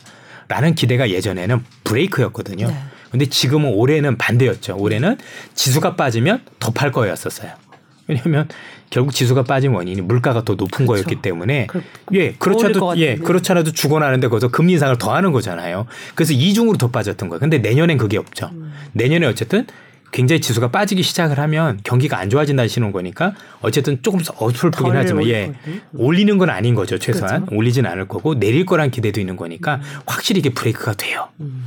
[0.49, 2.67] 라는 기대가 예전에는 브레이크였거든요.
[2.67, 2.75] 네.
[3.11, 4.77] 근데 지금은 올해는 반대였죠.
[4.77, 5.17] 올해는
[5.55, 7.53] 지수가 빠지면 더 팔 거였었어요.
[8.09, 8.49] 왜냐하면
[8.91, 10.93] 결국 지수가 빠진 원인이 물가가 더 높은 그렇죠.
[10.93, 11.83] 거였기 때문에 그,
[12.13, 15.87] 예 그렇잖아도 예 그렇잖아도 죽어나는데 거기서 금리 인상을 더 하는 거잖아요.
[16.15, 17.41] 그래서 이중으로 더 빠졌던 거예요.
[17.41, 18.51] 근데 내년엔 그게 없죠.
[18.53, 18.73] 음.
[18.93, 19.67] 내년에 어쨌든
[20.11, 25.53] 굉장히 지수가 빠지기 시작을 하면 경기가 안 좋아진다는 신호인 거니까 어쨌든 조금 어설프긴 하지만 예
[25.93, 27.57] 올리는 건 아닌 거죠 최소한 그렇죠.
[27.57, 29.81] 올리진 않을 거고 내릴 거란 기대도 있는 거니까 음.
[30.07, 31.29] 확실히 이게 브레이크가 돼요.
[31.41, 31.65] 음.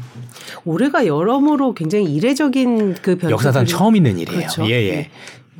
[0.65, 4.39] 올해가 여러모로 굉장히 이례적인 그 변화 역사상 처음 있는 일이에요.
[4.39, 4.65] 그렇죠.
[4.65, 5.09] 예 예.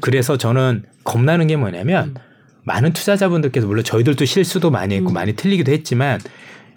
[0.02, 0.12] 네.
[0.12, 2.14] 그래서 저는 겁나는 게 뭐냐면 음.
[2.64, 5.14] 많은 투자자분들께서 물론 저희들도 실수도 많이 했고 음.
[5.14, 6.20] 많이 틀리기도 했지만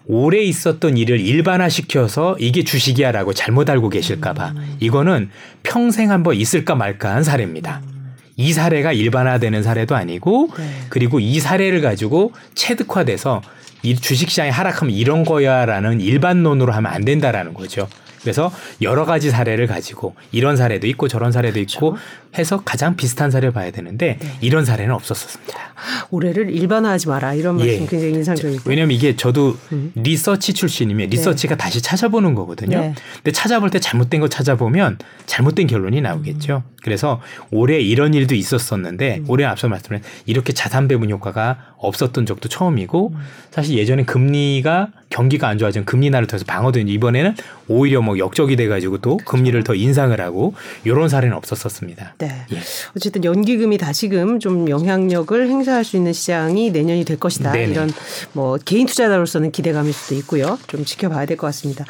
[0.07, 4.77] 오래 있었던 일을 일반화시켜서 이게 주식이야라고 잘못 알고 계실까봐 음.
[4.81, 5.31] 이거는
[5.63, 7.81] 평생 한번 있을까 말까 한 사례입니다.
[7.85, 8.15] 음.
[8.37, 10.69] 이 사례가 일반화되는 사례도 아니고 네.
[10.89, 13.43] 그리고 이 사례를 가지고 체득화돼서
[13.83, 17.87] 이 주식시장이 하락하면 이런 거야라는 일반론으로 하면 안 된다라는 거죠.
[18.23, 18.51] 그래서
[18.81, 22.05] 여러 가지 사례를 가지고 이런 사례도 있고 저런 사례도 있고 그렇죠.
[22.39, 24.29] 해서 가장 비슷한 사례를 봐야 되는데 네.
[24.41, 25.75] 이런 사례는 없었습니다.
[26.11, 27.87] 올해를 일반화하지 마라 이런 말씀 예.
[27.87, 29.93] 굉장히 인상적이고 왜냐하면 이게 저도 음.
[29.95, 31.59] 리서치 출신이면 리서치가 네.
[31.59, 32.79] 다시 찾아보는 거거든요.
[32.79, 32.95] 네.
[33.17, 36.63] 근데 찾아볼 때 잘못된 거 찾아보면 잘못된 결론이 나오겠죠.
[36.67, 36.75] 음.
[36.83, 37.21] 그래서
[37.51, 39.25] 올해 이런 일도 있었었는데 음.
[39.29, 43.21] 올해 앞서 말씀드린 이렇게 자산 배분 효과가 없었던 적도 처음이고 음.
[43.51, 47.37] 사실 예전에 금리가 경기가 안 좋아지면 금리 인하를 더해서 방어되는 이번에는
[47.69, 49.31] 오히려 뭐 역적이 돼가지고 또 그렇죠.
[49.31, 50.55] 금리를 더 인상을 하고
[50.85, 52.15] 이런 사례는 없었었습니다.
[52.29, 52.57] 네.
[52.57, 52.59] 예.
[52.97, 57.53] 어쨌든 연기금이 다시금 좀 영향력을 행사할 수 있는 시장이 내년이 될 것이다.
[57.53, 57.73] 네네.
[57.73, 57.91] 이런
[58.33, 60.59] 뭐 개인 투자자로서는 기대감일 수도 있고요.
[60.67, 61.85] 좀 지켜봐야 될 것 같습니다.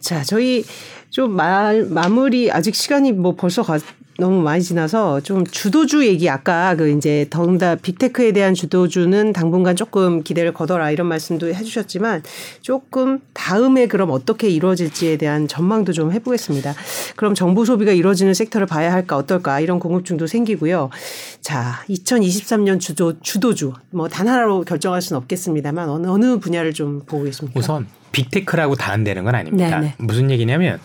[0.00, 0.64] 자, 저희
[1.10, 3.78] 좀 말, 마무리 아직 시간이 뭐 벌써 가,
[4.20, 10.22] 너무 많이 지나서 좀 주도주 얘기 아까 그 이제 더군다 빅테크에 대한 주도주는 당분간 조금
[10.22, 12.22] 기대를 거둬라 이런 말씀도 해주셨지만
[12.60, 16.74] 조금 다음에 그럼 어떻게 이루어질지에 대한 전망도 좀 해보겠습니다.
[17.16, 20.90] 그럼 정부 소비가 이루어지는 섹터를 봐야 할까 어떨까 이런 궁금증도 생기고요.
[21.40, 27.24] 자, 2023년 주도 주도주 뭐 단 하나로 결정할 수는 없겠습니다만 어느 어느 분야를 좀 보고
[27.24, 27.58] 계십니까?
[27.58, 29.78] 우선 big tech라고 다 안 되는 건 아닙니다.
[29.78, 29.94] 네네.
[29.98, 30.80] 무슨 얘기냐면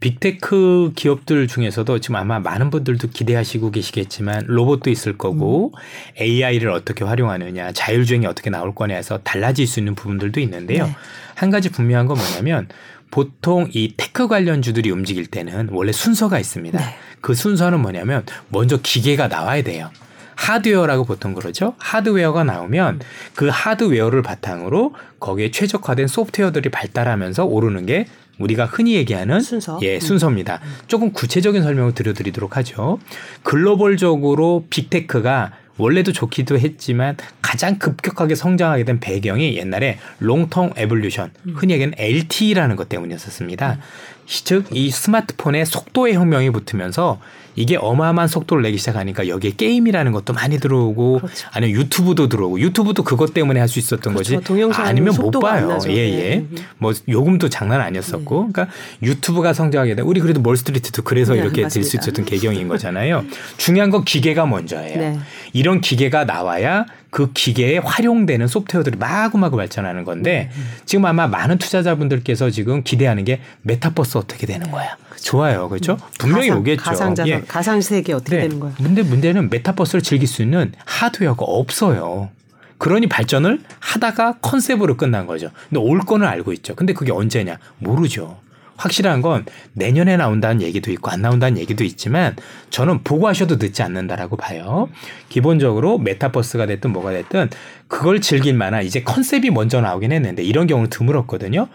[0.00, 6.22] big tech 기업들 중에서도 지금 아마 많은 분들도 기대하시고 계시겠지만 로봇도 있을 거고 음.
[6.22, 10.86] AI를 어떻게 활용하느냐, 자율주행이 어떻게 나올 거냐 해서 달라질 수 있는 부분들도 있는데요.
[10.86, 10.96] 네.
[11.34, 12.68] 한 가지 분명한 건 뭐냐면
[13.10, 16.78] 보통 이 tech 관련 주들이 움직일 때는 원래 순서가 있습니다.
[16.78, 16.96] 네.
[17.20, 19.90] 그 순서는 뭐냐면 먼저 기계가 나와야 돼요.
[20.36, 21.74] 하드웨어라고 보통 그러죠.
[21.78, 23.00] 하드웨어가 나오면
[23.34, 28.06] 그 하드웨어를 바탕으로 거기에 최적화된 소프트웨어들이 발달하면서 오르는 게
[28.38, 29.78] 우리가 흔히 얘기하는 순서.
[29.82, 30.60] 예, 순서입니다.
[30.86, 32.98] 조금 구체적인 설명을 드려드리도록 하죠.
[33.42, 41.30] 글로벌적으로 big tech가 원래도 좋기도 했지만 가장 급격하게 성장하게 된 배경이 옛날에 Long Term Evolution,
[41.54, 43.78] 흔히 얘기하는 LTE라는 것 때문이었었습니다.
[44.26, 47.20] 즉, 이 스마트폰의 속도의 혁명이 붙으면서
[47.56, 51.48] 이게 어마어마한 속도를 내기 시작하니까 여기에 게임이라는 것도 많이 들어오고 그렇죠.
[51.52, 54.34] 아니면 유튜브도 들어오고 유튜브도 그것 때문에 할 수 있었던 그렇죠.
[54.36, 55.78] 거지 동영상 아니면 못 봐요.
[55.86, 55.96] 예예.
[55.96, 56.36] 예.
[56.36, 56.46] 네.
[56.78, 58.52] 뭐 요금도 장난 아니었었고 네.
[58.52, 58.68] 그러니까
[59.02, 63.24] 유튜브가 성장하게 돼 우리 그래도 멀스트리트도 그래서 네, 이렇게 될 수 있었던 계경인 거잖아요.
[63.58, 64.98] 중요한 건 기계가 먼저예요.
[64.98, 65.18] 네.
[65.52, 70.68] 이런 기계가 나와야 그 기계에 활용되는 소프트웨어들이 마구마구 발전하는 건데 음, 음.
[70.84, 74.96] 지금 아마 많은 투자자분들께서 지금 기대하는 게 메타버스 어떻게 되는 거야.
[75.22, 75.68] 좋아요.
[75.68, 75.92] 그렇죠?
[75.94, 75.98] 음.
[76.18, 76.82] 분명히 가상, 오겠죠.
[76.82, 77.40] 가상자산, 예.
[77.48, 78.42] 가상 세계 어떻게 네.
[78.42, 78.72] 되는 거야.
[78.76, 82.30] 근데 문제는 메타버스를 즐길 수 있는 하드웨어가 없어요.
[82.78, 85.50] 그러니 발전을 하다가 컨셉으로 끝난 거죠.
[85.68, 86.74] 근데 올 거는 알고 있죠.
[86.76, 87.58] 근데 그게 언제냐?
[87.78, 88.38] 모르죠.
[88.76, 92.36] 확실한 건 내년에 나온다는 얘기도 있고 안 나온다는 얘기도 있지만
[92.70, 94.88] 저는 보고 하셔도 늦지 않는다라고 봐요.
[95.28, 97.50] 기본적으로 메타버스가 됐든 뭐가 됐든
[97.88, 101.66] 그걸 즐길 만한 이제 컨셉이 먼저 나오긴 했는데 이런 경우는 드물었거든요.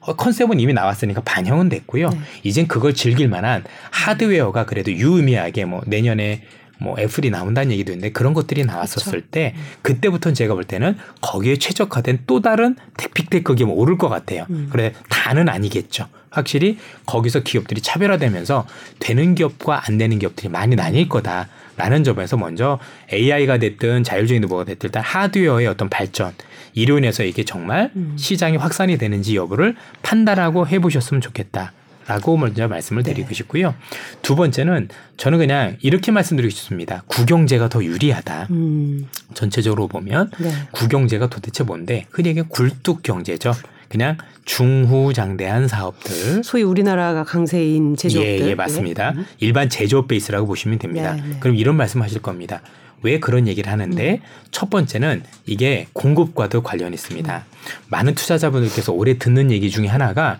[0.00, 2.10] 어, 컨셉은 이미 나왔으니까 반영은 됐고요.
[2.10, 2.18] 네.
[2.42, 6.42] 이젠 그걸 즐길 만한 하드웨어가 그래도 유의미하게 뭐 내년에
[6.78, 9.26] 뭐 애플이 나온다는 얘기도 있는데 그런 것들이 나왔었을 그렇죠.
[9.30, 9.62] 때 음.
[9.82, 14.46] 그때부터는 제가 볼 때는 거기에 최적화된 또 다른 텍픽테크기 뭐 오를 것 같아요.
[14.48, 14.68] 음.
[14.72, 16.08] 그래 다는 아니겠죠.
[16.30, 18.66] 확실히 거기서 기업들이 차별화되면서
[18.98, 21.48] 되는 기업과 안 되는 기업들이 많이 나뉠 거다
[21.80, 22.78] 라는 점에서 먼저
[23.10, 26.34] AI가 됐든 자율주행 로봇가 됐든 일단 하드웨어의 어떤 발전
[26.74, 28.16] 이로 인해서 이게 정말 음.
[28.18, 31.72] 시장이 확산이 되는지 여부를 판단하고 해보셨으면 좋겠다.
[32.06, 33.34] 라고 먼저 말씀을 드리고 네.
[33.34, 33.74] 싶고요.
[34.20, 37.04] 두 번째는 저는 그냥 이렇게 말씀드리고 싶습니다.
[37.06, 38.48] 국영제가 더 유리하다.
[38.50, 39.06] 음.
[39.32, 40.50] 전체적으로 보면 네.
[40.72, 42.06] 국영제가 도대체 뭔데?
[42.10, 43.52] 흔히 얘기하는 굴뚝 경제죠.
[43.90, 46.44] 그냥 중후장대한 사업들.
[46.44, 48.40] 소위 우리나라가 강세인 제조업들.
[48.40, 49.10] 예, 예 맞습니다.
[49.10, 49.24] 네.
[49.40, 51.14] 일반 제조업 베이스라고 보시면 됩니다.
[51.14, 51.36] 네, 네.
[51.40, 52.62] 그럼 이런 말씀하실 겁니다.
[53.02, 54.18] 왜 그런 얘기를 하는데 음.
[54.52, 57.36] 첫 번째는 이게 공급과도 관련이 있습니다.
[57.36, 57.56] 음.
[57.88, 60.38] 많은 투자자분들께서 오래 듣는 얘기 중에 하나가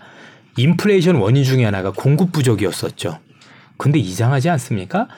[0.55, 3.19] 인플레이션 원인 중에 하나가 공급 부족이었었죠.
[3.75, 5.09] 근데 이상하지 않습니까?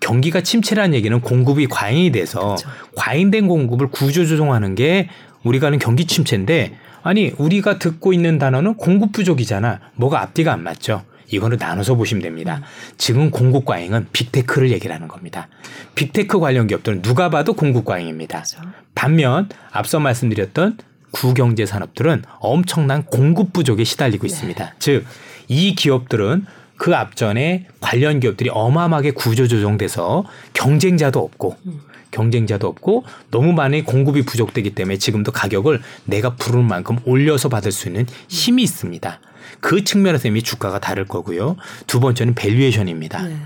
[0.00, 2.68] 경기가 침체라는 얘기는 공급이 과잉이 돼서 그렇죠.
[2.96, 5.08] 과잉된 공급을 구조조정하는 게
[5.44, 9.80] 우리가 하는 경기 침체인데 아니 우리가 듣고 있는 단어는 공급 부족이잖아.
[9.94, 11.02] 뭐가 앞뒤가 안 맞죠.
[11.28, 12.56] 이거는 나눠서 보시면 됩니다.
[12.56, 12.62] 음.
[12.98, 15.48] 지금 공급 과잉은 빅테크를 얘기를 하는 겁니다.
[15.94, 18.42] 빅테크 관련 기업들은 누가 봐도 공급 과잉입니다.
[18.42, 18.60] 그렇죠.
[18.94, 20.78] 반면 앞서 말씀드렸던
[21.12, 24.26] 구경제 산업들은 엄청난 공급 부족에 시달리고 네.
[24.26, 24.74] 있습니다.
[24.78, 26.46] 즉이 기업들은
[26.76, 30.24] 그 앞전에 관련 기업들이 어마어마하게 구조조정돼서
[30.54, 31.80] 경쟁자도 없고 음.
[32.10, 37.88] 경쟁자도 없고 너무 많이 공급이 부족되기 때문에 지금도 가격을 내가 부를 만큼 올려서 받을 수
[37.88, 39.20] 있는 힘이 있습니다.
[39.60, 41.56] 그 측면에서 이미 주가가 다를 거고요.
[41.86, 43.22] 두 번째는 valuation입니다.
[43.22, 43.36] 네.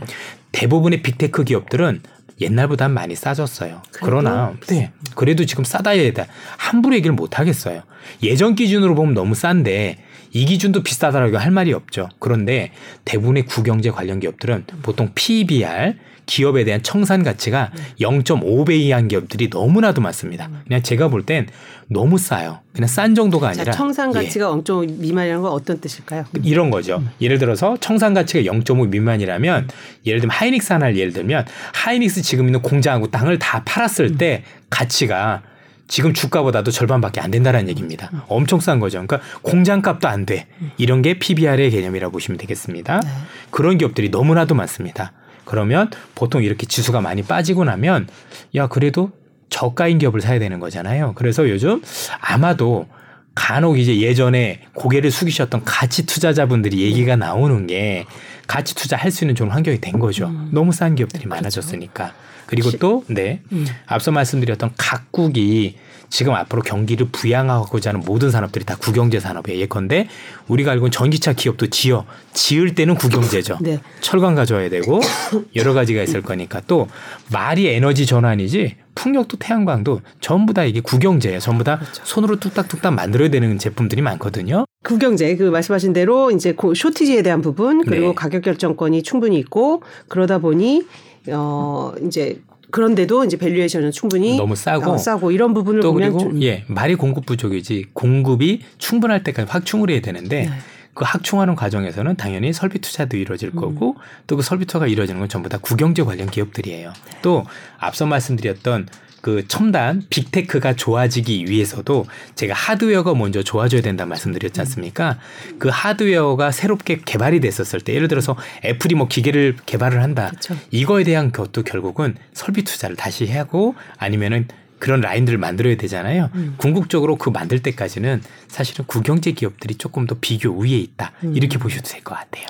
[0.53, 2.03] 대부분의 big tech 기업들은
[2.41, 3.83] 옛날보다 많이 싸졌어요.
[3.93, 4.07] 그래도?
[4.07, 4.93] 그러나 네.
[5.15, 6.27] 그래도 지금 싸다 해야 돼.
[6.57, 7.83] 함부로 얘기를 못 하겠어요.
[8.23, 9.99] 예전 기준으로 보면 너무 싼데
[10.33, 12.09] 이 기준도 비싸다라고 할 말이 없죠.
[12.19, 12.73] 그런데
[13.05, 15.95] 대부분의 구경제 관련 기업들은 보통 PBR
[16.27, 17.83] 기업에 대한 청산 가치가 네.
[18.01, 20.47] 0.5배 이하인 기업들이 너무나도 많습니다.
[20.47, 20.61] 음.
[20.67, 21.47] 그냥 제가 볼 땐
[21.89, 22.61] 너무 싸요.
[22.73, 24.51] 그냥 싼 정도가 아니라 자, 청산 가치가 예.
[24.51, 26.25] 0.5 미만이라는 건 어떤 뜻일까요?
[26.43, 26.97] 이런 거죠.
[26.99, 27.11] 음.
[27.21, 29.69] 예를 들어서 청산 가치가 0.5 미만이라면 음.
[30.07, 34.19] 예를 들면 하이닉스 하나를 예를 들면 하이닉스 지금 있는 공장하고 땅을 다 팔았을 음.
[34.19, 35.43] 때 가치가
[35.87, 38.09] 지금 주가보다도 절반밖에 안 된다는 얘기입니다.
[38.15, 38.21] 음.
[38.29, 39.05] 엄청 싼 거죠.
[39.07, 40.47] 그러니까 공장값도 안 돼.
[40.61, 40.71] 음.
[40.79, 43.01] 이런 게 PBR의 개념이라고 보시면 되겠습니다.
[43.01, 43.09] 네.
[43.51, 45.13] 그런 기업들이 너무나도 많습니다.
[45.45, 48.09] 그러면 보통 이렇게 지수가 많이 빠지고 나면
[48.55, 49.11] 야 그래도
[49.51, 51.13] 저가인 기업을 사야 되는 거잖아요.
[51.15, 51.83] 그래서 요즘
[52.21, 52.87] 아마도
[53.35, 58.05] 간혹 이제 예전에 고개를 숙이셨던 가치 투자자분들이 얘기가 나오는 게
[58.47, 60.27] 가치 투자할 수 있는 좋은 환경이 된 거죠.
[60.29, 60.51] 음.
[60.53, 61.37] 너무 싼 기업들이 그렇죠.
[61.37, 62.13] 많아졌으니까.
[62.47, 63.41] 그리고 또, 네.
[63.53, 63.67] 음.
[63.87, 65.77] 앞서 말씀드렸던 각국이
[66.15, 69.59] 지금 앞으로 경기를 부양하고자 하는 모든 산업들이 다 국영제 산업이에요.
[69.63, 70.07] 예컨대
[70.47, 73.59] 우리가 알고 있는 전기차 기업도 지어 지을 때는 국영제죠.
[73.61, 73.81] 네.
[74.01, 75.01] 철강 가져와야 되고
[75.57, 76.87] 여러 가지가 있을 거니까 또
[77.33, 81.41] 말이 에너지 전환이지 풍력도 태양광도 전부 다 이게 국영제예요.
[81.41, 82.03] 전부 다 그렇죠.
[82.05, 84.67] 손으로 뚝딱뚝딱 만들어야 되는 제품들이 많거든요.
[84.85, 88.15] 국영제 그 말씀하신 대로 이제 쇼티지에 대한 부분 그리고 네.
[88.15, 90.87] 가격 결정권이 충분히 있고 그러다 보니
[91.33, 92.41] 어 이제
[92.75, 96.43] 그런데도 이제 밸류에이션은 충분히 너무 싸고 어, 싸고 이런 부분을 또 보면 그리고 좀.
[96.43, 100.51] 예 말이 공급 부족이지 공급이 충분할 때까지 확충을 해야 되는데 네.
[100.93, 103.61] 그 확충하는 과정에서는 당연히 설비 투자도 이루어질 음.
[103.61, 103.95] 거고
[104.27, 106.93] 또 그 설비 투자가 이루어지는 건 전부 다 국영제 관련 기업들이에요.
[107.23, 107.45] 또
[107.79, 108.89] 앞서 말씀드렸던
[109.25, 112.05] 그 첨단 빅테크가 좋아지기 위해서도
[112.35, 115.19] 제가 하드웨어가 먼저 좋아져야 된다 말씀드렸지 않습니까?
[115.59, 120.29] 그 하드웨어가 새롭게 개발이 됐었을 때 예를 들어서 애플이 뭐 기계를 개발을 한다.
[120.29, 120.55] 그쵸.
[120.71, 124.47] 이거에 대한 것도 결국은 설비 투자를 다시 하고 아니면은
[124.79, 126.29] 그런 라인들을 만들어야 되잖아요.
[126.35, 126.57] 음.
[126.59, 131.13] 궁극적으로 그 만들 때까지는 사실은 구경제 기업들이 조금 더 비교 우위에 있다.
[131.25, 131.35] 음.
[131.35, 132.45] 이렇게 보셔도 될 것 같아요.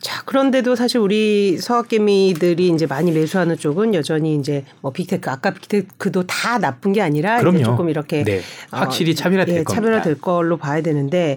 [0.00, 5.52] 자, 그런데도 사실 우리 서학개미들이 이제 많이 매수하는 쪽은 여전히 이제 뭐 big tech, 아까
[5.52, 7.62] big tech도 다 나쁜 게 아니라 그럼요.
[7.62, 8.40] 조금 이렇게 네.
[8.70, 11.36] 확실히 차별화될 어, 예, 차별화될 걸로 봐야 되는데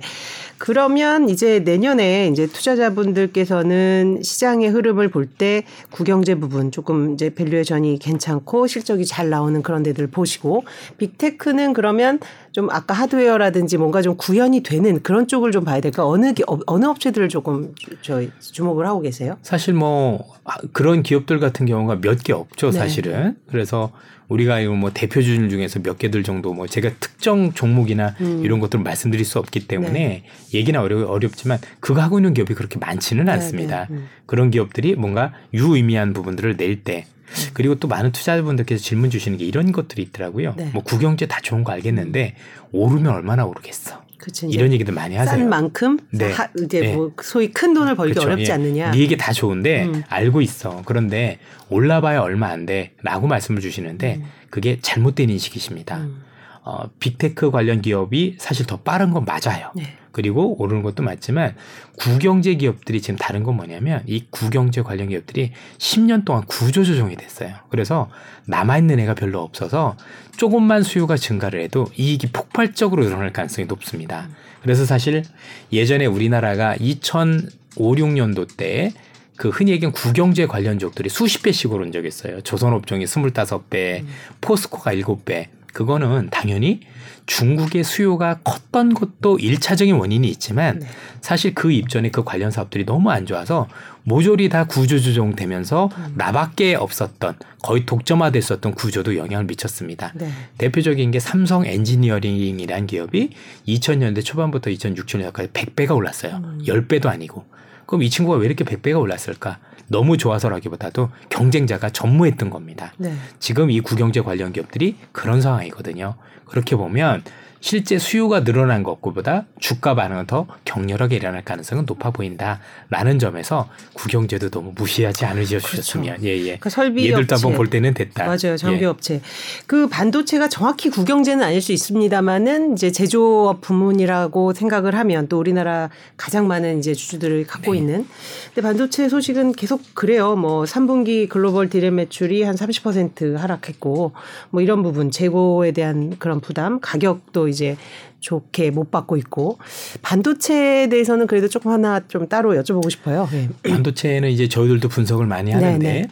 [0.57, 9.05] 그러면 이제 내년에 이제 투자자분들께서는 시장의 흐름을 볼때 구경제 부분 조금 이제 valuation이 괜찮고 실적이
[9.05, 10.63] 잘 나오는 그런 데들 보시고
[10.99, 12.19] 빅테크는 그러면
[12.53, 16.07] 좀 아까 하드웨어라든지 뭔가 좀 구현이 되는 그런 쪽을 좀 봐야 될까?
[16.07, 17.73] 어느 기, 어느 업체들을 조금
[18.03, 19.37] 저 주목을 하고 계세요?
[19.41, 20.23] 사실 뭐
[20.71, 22.77] 그런 기업들 같은 경우가 몇 개 없죠, 네.
[22.77, 23.35] 사실은.
[23.49, 23.91] 그래서
[24.29, 28.41] 우리가 이거 뭐 대표주들 중에서 몇 개들 정도 뭐 제가 특정 종목이나 음.
[28.45, 30.23] 이런 것들을 말씀드릴 수 없기 때문에 네.
[30.53, 33.87] 얘기나 어려, 어렵지만 그거 하고 있는 기업이 그렇게 많지는 네, 않습니다.
[33.89, 33.95] 네.
[33.95, 34.07] 음.
[34.27, 37.05] 그런 기업들이 뭔가 유의미한 부분들을 낼 때
[37.53, 40.53] 그리고 또 많은 투자자분들께서 질문 주시는 게 이런 것들이 있더라고요.
[40.57, 40.69] 네.
[40.73, 42.35] 뭐 구경제 다 좋은 거 알겠는데
[42.71, 44.03] 오르면 얼마나 오르겠어.
[44.17, 45.37] 그치, 이런 얘기들 많이 하세요.
[45.37, 46.31] 싼 만큼 네.
[46.31, 46.95] 하, 이제 네.
[46.95, 48.27] 뭐 소위 큰 돈을 벌기 그렇죠.
[48.27, 48.53] 어렵지 예.
[48.53, 48.91] 않느냐.
[48.91, 50.03] 네 얘기 다 좋은데 음.
[50.07, 50.81] 알고 있어.
[50.85, 54.25] 그런데 올라봐야 얼마 안 돼라고 말씀을 주시는데 음.
[54.49, 55.97] 그게 잘못된 인식이십니다.
[55.97, 56.22] 음.
[56.65, 59.71] 어, 빅테크 관련 기업이 사실 더 빠른 건 맞아요.
[59.75, 59.97] 네.
[60.13, 61.55] 그리고 오르는 것도 맞지만
[61.97, 67.55] 구경제 기업들이 지금 다른 건 뭐냐면 이 구경제 관련 기업들이 10년 동안 구조 조정이 됐어요.
[67.69, 68.09] 그래서
[68.45, 69.97] 남아 있는 애가 별로 없어서
[70.37, 74.29] 조금만 수요가 증가를 해도 이익이 폭발적으로 일어날 가능성이 높습니다.
[74.61, 75.23] 그래서 사실
[75.71, 77.49] 예전에 우리나라가 2005,
[77.95, 82.39] 6년도 때그 흔히 얘기하는 구경제 관련 적들이 수십 배씩 오른 적이 있어요.
[82.41, 84.07] 조선업종이 25배, 음.
[84.41, 85.47] 포스코가 7배.
[85.73, 86.81] 그거는 당연히
[87.25, 90.87] 중국의 수요가 컸던 것도 일차적인 원인이 있지만 네.
[91.21, 93.67] 사실 그 이전에 그 관련 사업들이 너무 안 좋아서
[94.03, 96.13] 모조리 다 구조조정 되면서 음.
[96.15, 100.11] 나밖에 없었던 거의 독점화됐었던 구조도 영향을 미쳤습니다.
[100.15, 100.29] 네.
[100.57, 103.29] 대표적인 게 삼성 엔지니어링이라는 기업이
[103.67, 106.35] 2000년대 초반부터 2006년까지 100배가 올랐어요.
[106.35, 106.59] 음.
[106.65, 107.45] 10배도 아니고.
[107.85, 109.59] 그럼 이 친구가 왜 이렇게 100배가 올랐을까?
[109.87, 112.93] 너무 좋아서라기보다도 경쟁자가 전무했던 겁니다.
[112.97, 113.13] 네.
[113.39, 116.15] 지금 이 구경제 관련 기업들이 그런 상황이거든요.
[116.45, 117.23] 그렇게 보면
[117.63, 124.73] 실제 수요가 늘어난 것보다 주가 반응은 더 격렬하게 일어날 가능성은 높아 보인다라는 점에서 구경제도 너무
[124.75, 126.25] 무시하지 않으셔 주셨으면 그렇죠.
[126.25, 126.57] 예예.
[126.59, 128.25] 그 설비 얘들도 한번 볼 때는 됐다.
[128.25, 129.13] 맞아요, 장비 업체.
[129.13, 129.21] 예.
[129.65, 136.47] 그 반도체가 정확히 구경제는 아닐 수 있습니다만은 이제 제조업 부문이라고 생각을 하면 또 우리나라 가장
[136.49, 137.77] 많은 이제 주주들을 갖고 네.
[137.77, 138.05] 있는.
[138.53, 140.35] 근데 반도체 소식은 계속 그래요.
[140.35, 144.11] 뭐 3분기 글로벌 디램 매출이 한 30% 하락했고
[144.49, 147.77] 뭐 이런 부분 재고에 대한 그런 부담, 가격도 이제
[148.19, 149.57] 좋게 못 받고 있고
[150.01, 153.29] 반도체에 대해서는 그래도 조금 하나 좀 따로 여쭤보고 싶어요.
[153.31, 153.49] 네.
[153.69, 156.01] 반도체는 이제 저희들도 분석을 많이 하는데 네네.
[156.01, 156.07] 네.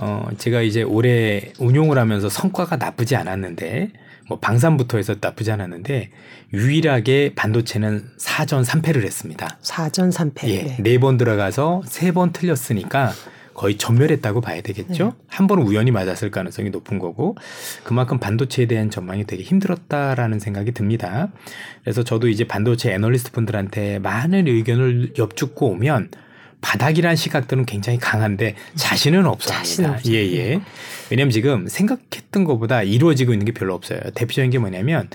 [0.00, 3.90] 어 제가 이제 올해 운용을 하면서 성과가 나쁘지 않았는데
[4.28, 6.10] 뭐 방산부터 해서 나쁘지 않았는데
[6.52, 9.58] 유일하게 반도체는 4전 3패를 했습니다.
[9.62, 10.48] 4전 3패.
[10.48, 10.76] 예.
[10.80, 13.12] 네 번 들어가서 세 번 틀렸으니까
[13.58, 15.04] 거의 전멸했다고 봐야 되겠죠.
[15.04, 15.10] 네.
[15.26, 17.36] 한 번은 우연히 맞았을 가능성이 높은 거고
[17.82, 21.32] 그만큼 반도체에 대한 전망이 되게 힘들었다라는 생각이 듭니다.
[21.82, 26.10] 그래서 저도 이제 반도체 애널리스트 분들한테 많은 의견을 엽죽고 오면
[26.60, 29.98] 바닥이란 시각들은 굉장히 강한데 자신은 없습니다.
[30.06, 30.60] 예, 예.
[31.10, 33.98] 왜냐면 지금 생각했던 것보다 이루어지고 있는 게 별로 없어요.
[34.14, 35.08] 대표적인 게 뭐냐면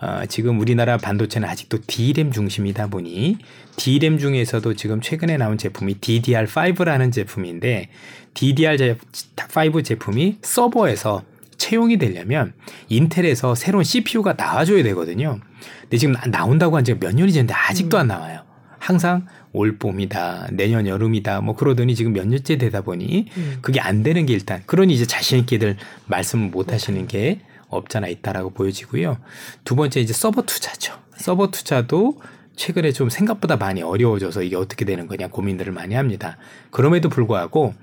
[0.00, 3.38] 어, 지금 우리나라 반도체는 아직도 D램 중심이다 보니
[3.78, 7.88] D램 중에서도 지금 최근에 나온 제품이 DDR5라는 제품인데
[8.34, 11.22] DDR5 제품이 서버에서
[11.56, 12.52] 채용이 되려면
[12.88, 15.38] 인텔에서 새로운 CPU가 나와줘야 되거든요.
[15.82, 18.00] 근데 지금 나온다고 한 지가 몇 년이 됐는데 아직도 음.
[18.02, 18.42] 안 나와요.
[18.78, 23.58] 항상 올 봄이다, 내년 여름이다, 뭐 그러더니 지금 몇 년째 되다 보니 음.
[23.60, 25.76] 그게 안 되는 게 일단 그러니 이제 자신 있게들
[26.06, 29.18] 말씀을 못 하시는 게 없잖아 있다라고 보여지고요.
[29.64, 30.94] 두 번째 이제 서버 투자죠.
[31.16, 32.20] 서버 투자도
[32.58, 36.36] 최근에 좀 생각보다 많이 어려워져서 이게 어떻게 되는 거냐 고민들을 많이 합니다.
[36.70, 37.74] 그럼에도 불구하고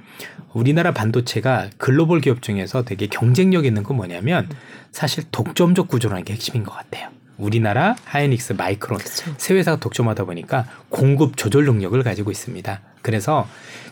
[0.54, 4.50] 우리나라 반도체가 글로벌 기업 중에서 되게 경쟁력 있는 건 뭐냐면
[4.92, 7.10] 사실 독점적 구조라는 게 핵심인 것 같아요.
[7.38, 9.34] 우리나라 하이닉스, 마이크론 그쵸.
[9.38, 12.82] 세 회사가 독점하다 보니까 공급 조절 능력을 가지고 있습니다.
[13.02, 13.48] 그래서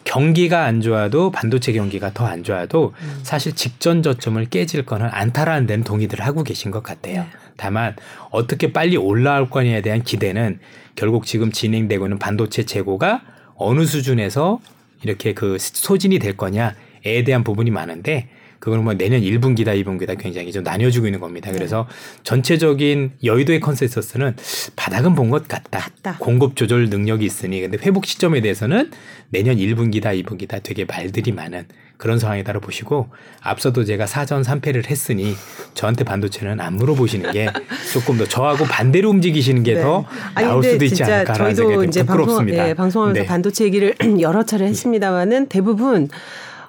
[0.06, 3.20] 경기가 안 좋아도 반도체 경기가 더 안 좋아도 음.
[3.24, 7.22] 사실 직전 저점을 깨질 거는 않다라는 데는 동의들 하고 계신 것 같아요.
[7.24, 7.30] 네.
[7.58, 7.96] 다만
[8.32, 10.60] 어떻게 빨리 올라올 거냐에 대한 기대는
[10.96, 13.22] 결국 지금 진행되고 있는 반도체 재고가
[13.56, 14.60] 어느 수준에서
[15.04, 18.30] 이렇게 그 소진이 될 거냐에 대한 부분이 많은데
[18.64, 21.52] 그거는 뭐 내년 1분기다 2분기다 굉장히 좀 나뉘어지고 있는 겁니다.
[21.52, 21.58] 네.
[21.58, 21.86] 그래서
[22.24, 24.38] 전체적인 여의도의 컨센서스는
[24.78, 25.90] 바닥은 본 것 같다.
[26.02, 26.18] 같다.
[26.20, 28.90] 공급 조절 능력이 있으니 근데 회복 시점에 대해서는
[29.32, 31.66] 내년 1분기다 2분기다 되게 말들이 많은
[31.98, 33.10] 그런 상황이다로 보시고
[33.42, 35.34] 앞서도 제가 사전 3패를 했으니
[35.74, 37.50] 저한테 반도체는 안 물어보시는 게
[37.92, 40.06] 조금 더 저하고 반대로 움직이시는 게더
[40.38, 40.42] 네.
[40.42, 42.58] 나올 수도 있지 않을까라는 생각이 이제 부끄럽습니다.
[42.60, 43.28] 방송, 예, 방송하면서 네.
[43.28, 46.08] 반도체 얘기를 여러 차례 했습니다마는 대부분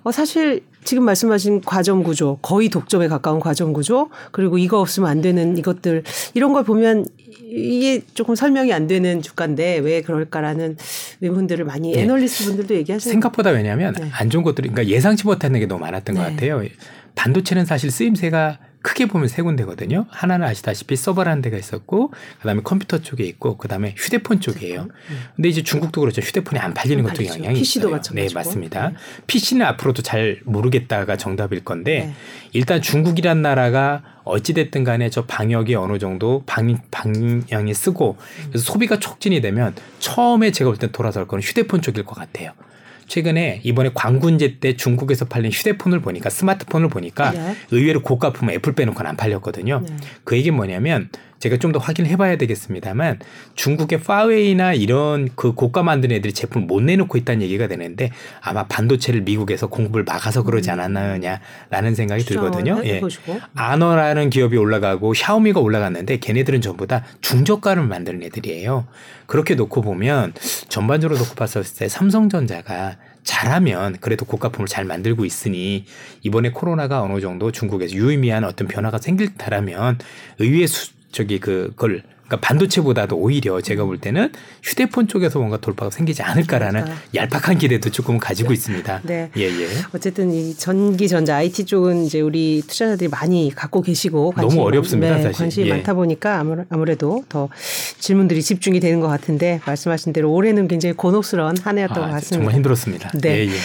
[0.04, 5.22] 어, 사실 지금 말씀하신 과정 구조, 거의 독점에 가까운 과정 구조, 그리고 이거 없으면 안
[5.22, 6.04] 되는 이것들,
[6.34, 7.06] 이런 걸 보면
[7.46, 10.76] 이게 조금 설명이 안 되는 주가인데 왜 그럴까라는
[11.20, 12.02] 의문들을 많이 네.
[12.02, 14.08] 애널리스트 분들도 얘기하시는 생각보다 왜냐하면 네.
[14.12, 16.20] 안 좋은 것들이 그러니까 예상치 못하는 게 너무 많았던 네.
[16.20, 16.62] 것 같아요.
[17.14, 20.04] 반도체는 사실 쓰임새가 크게 보면 세 군데거든요.
[20.10, 24.82] 하나는 아시다시피 서버라는 데가 있었고, 그 다음에 컴퓨터 쪽에 있고, 그 다음에 휴대폰 쪽이에요.
[24.82, 25.20] 음.
[25.34, 26.20] 근데 이제 중국도 그렇죠.
[26.20, 27.96] 휴대폰이 안 팔리는 안 것도 영향이 PC도 있어요.
[27.96, 28.28] 마찬가지고.
[28.28, 28.88] 네, 맞습니다.
[28.90, 28.94] 네.
[29.26, 32.14] PC는 앞으로도 잘 모르겠다가 정답일 건데, 네.
[32.52, 38.18] 일단 중국이란 나라가 어찌됐든 간에 저 방역이 어느 정도 방, 방향이 쓰고,
[38.50, 42.52] 그래서 소비가 촉진이 되면 처음에 제가 볼때 돌아설 거는 휴대폰 쪽일 것 같아요.
[43.06, 47.56] 최근에 이번에 광군제 때 중국에서 팔린 휴대폰을 보니까 스마트폰을 보니까 네.
[47.70, 49.82] 의외로 고가품 애플 빼놓고는 안 팔렸거든요.
[49.86, 49.96] 네.
[50.24, 51.08] 그 얘기는 뭐냐면
[51.44, 53.18] 제가 좀 더 확인을 해봐야 되겠습니다만
[53.56, 59.22] 중국의 파웨이나 이런 그 고가 만드는 애들이 제품을 못 내놓고 있다는 얘기가 되는데 아마 반도체를
[59.22, 60.78] 미국에서 공급을 막아서 그러지 음.
[60.78, 62.80] 않았느냐라는 생각이 들거든요.
[62.84, 63.00] 예.
[63.56, 68.86] 아너라는 기업이 올라가고 샤오미가 올라갔는데 걔네들은 전부 다 중저가를 만드는 애들이에요.
[69.26, 70.32] 그렇게 놓고 보면
[70.68, 75.86] 전반적으로 놓고 봤을 때 삼성전자가 잘하면 그래도 고가품을 잘 만들고 있으니
[76.22, 79.98] 이번에 코로나가 어느 정도 중국에서 유의미한 어떤 변화가 생길다라면
[80.38, 86.22] 의외의 수, 저기 그걸 그러니까 반도체보다도 오히려 제가 볼 때는 휴대폰 쪽에서 뭔가 돌파가 생기지
[86.22, 87.04] 않을까라는 그러니까.
[87.14, 89.02] 얄팍한 기대도 조금 가지고 있습니다.
[89.04, 89.30] 네.
[89.36, 89.68] 예, 예.
[89.94, 95.16] 어쨌든 이 전기 전자 IT 쪽은 이제 우리 투자자들이 많이 갖고 계시고 너무 어렵습니다.
[95.16, 95.38] 네, 사실.
[95.38, 95.72] 관심이 예.
[95.72, 97.48] 많다 보니까 아무래도 더
[97.98, 102.36] 질문들이 집중이 되는 것 같은데 말씀하신 대로 올해는 굉장히 곤혹스러운 한 해였던 아, 것 같습니다.
[102.36, 103.10] 정말 힘들었습니다.
[103.20, 103.40] 네.
[103.40, 103.56] 예, 예.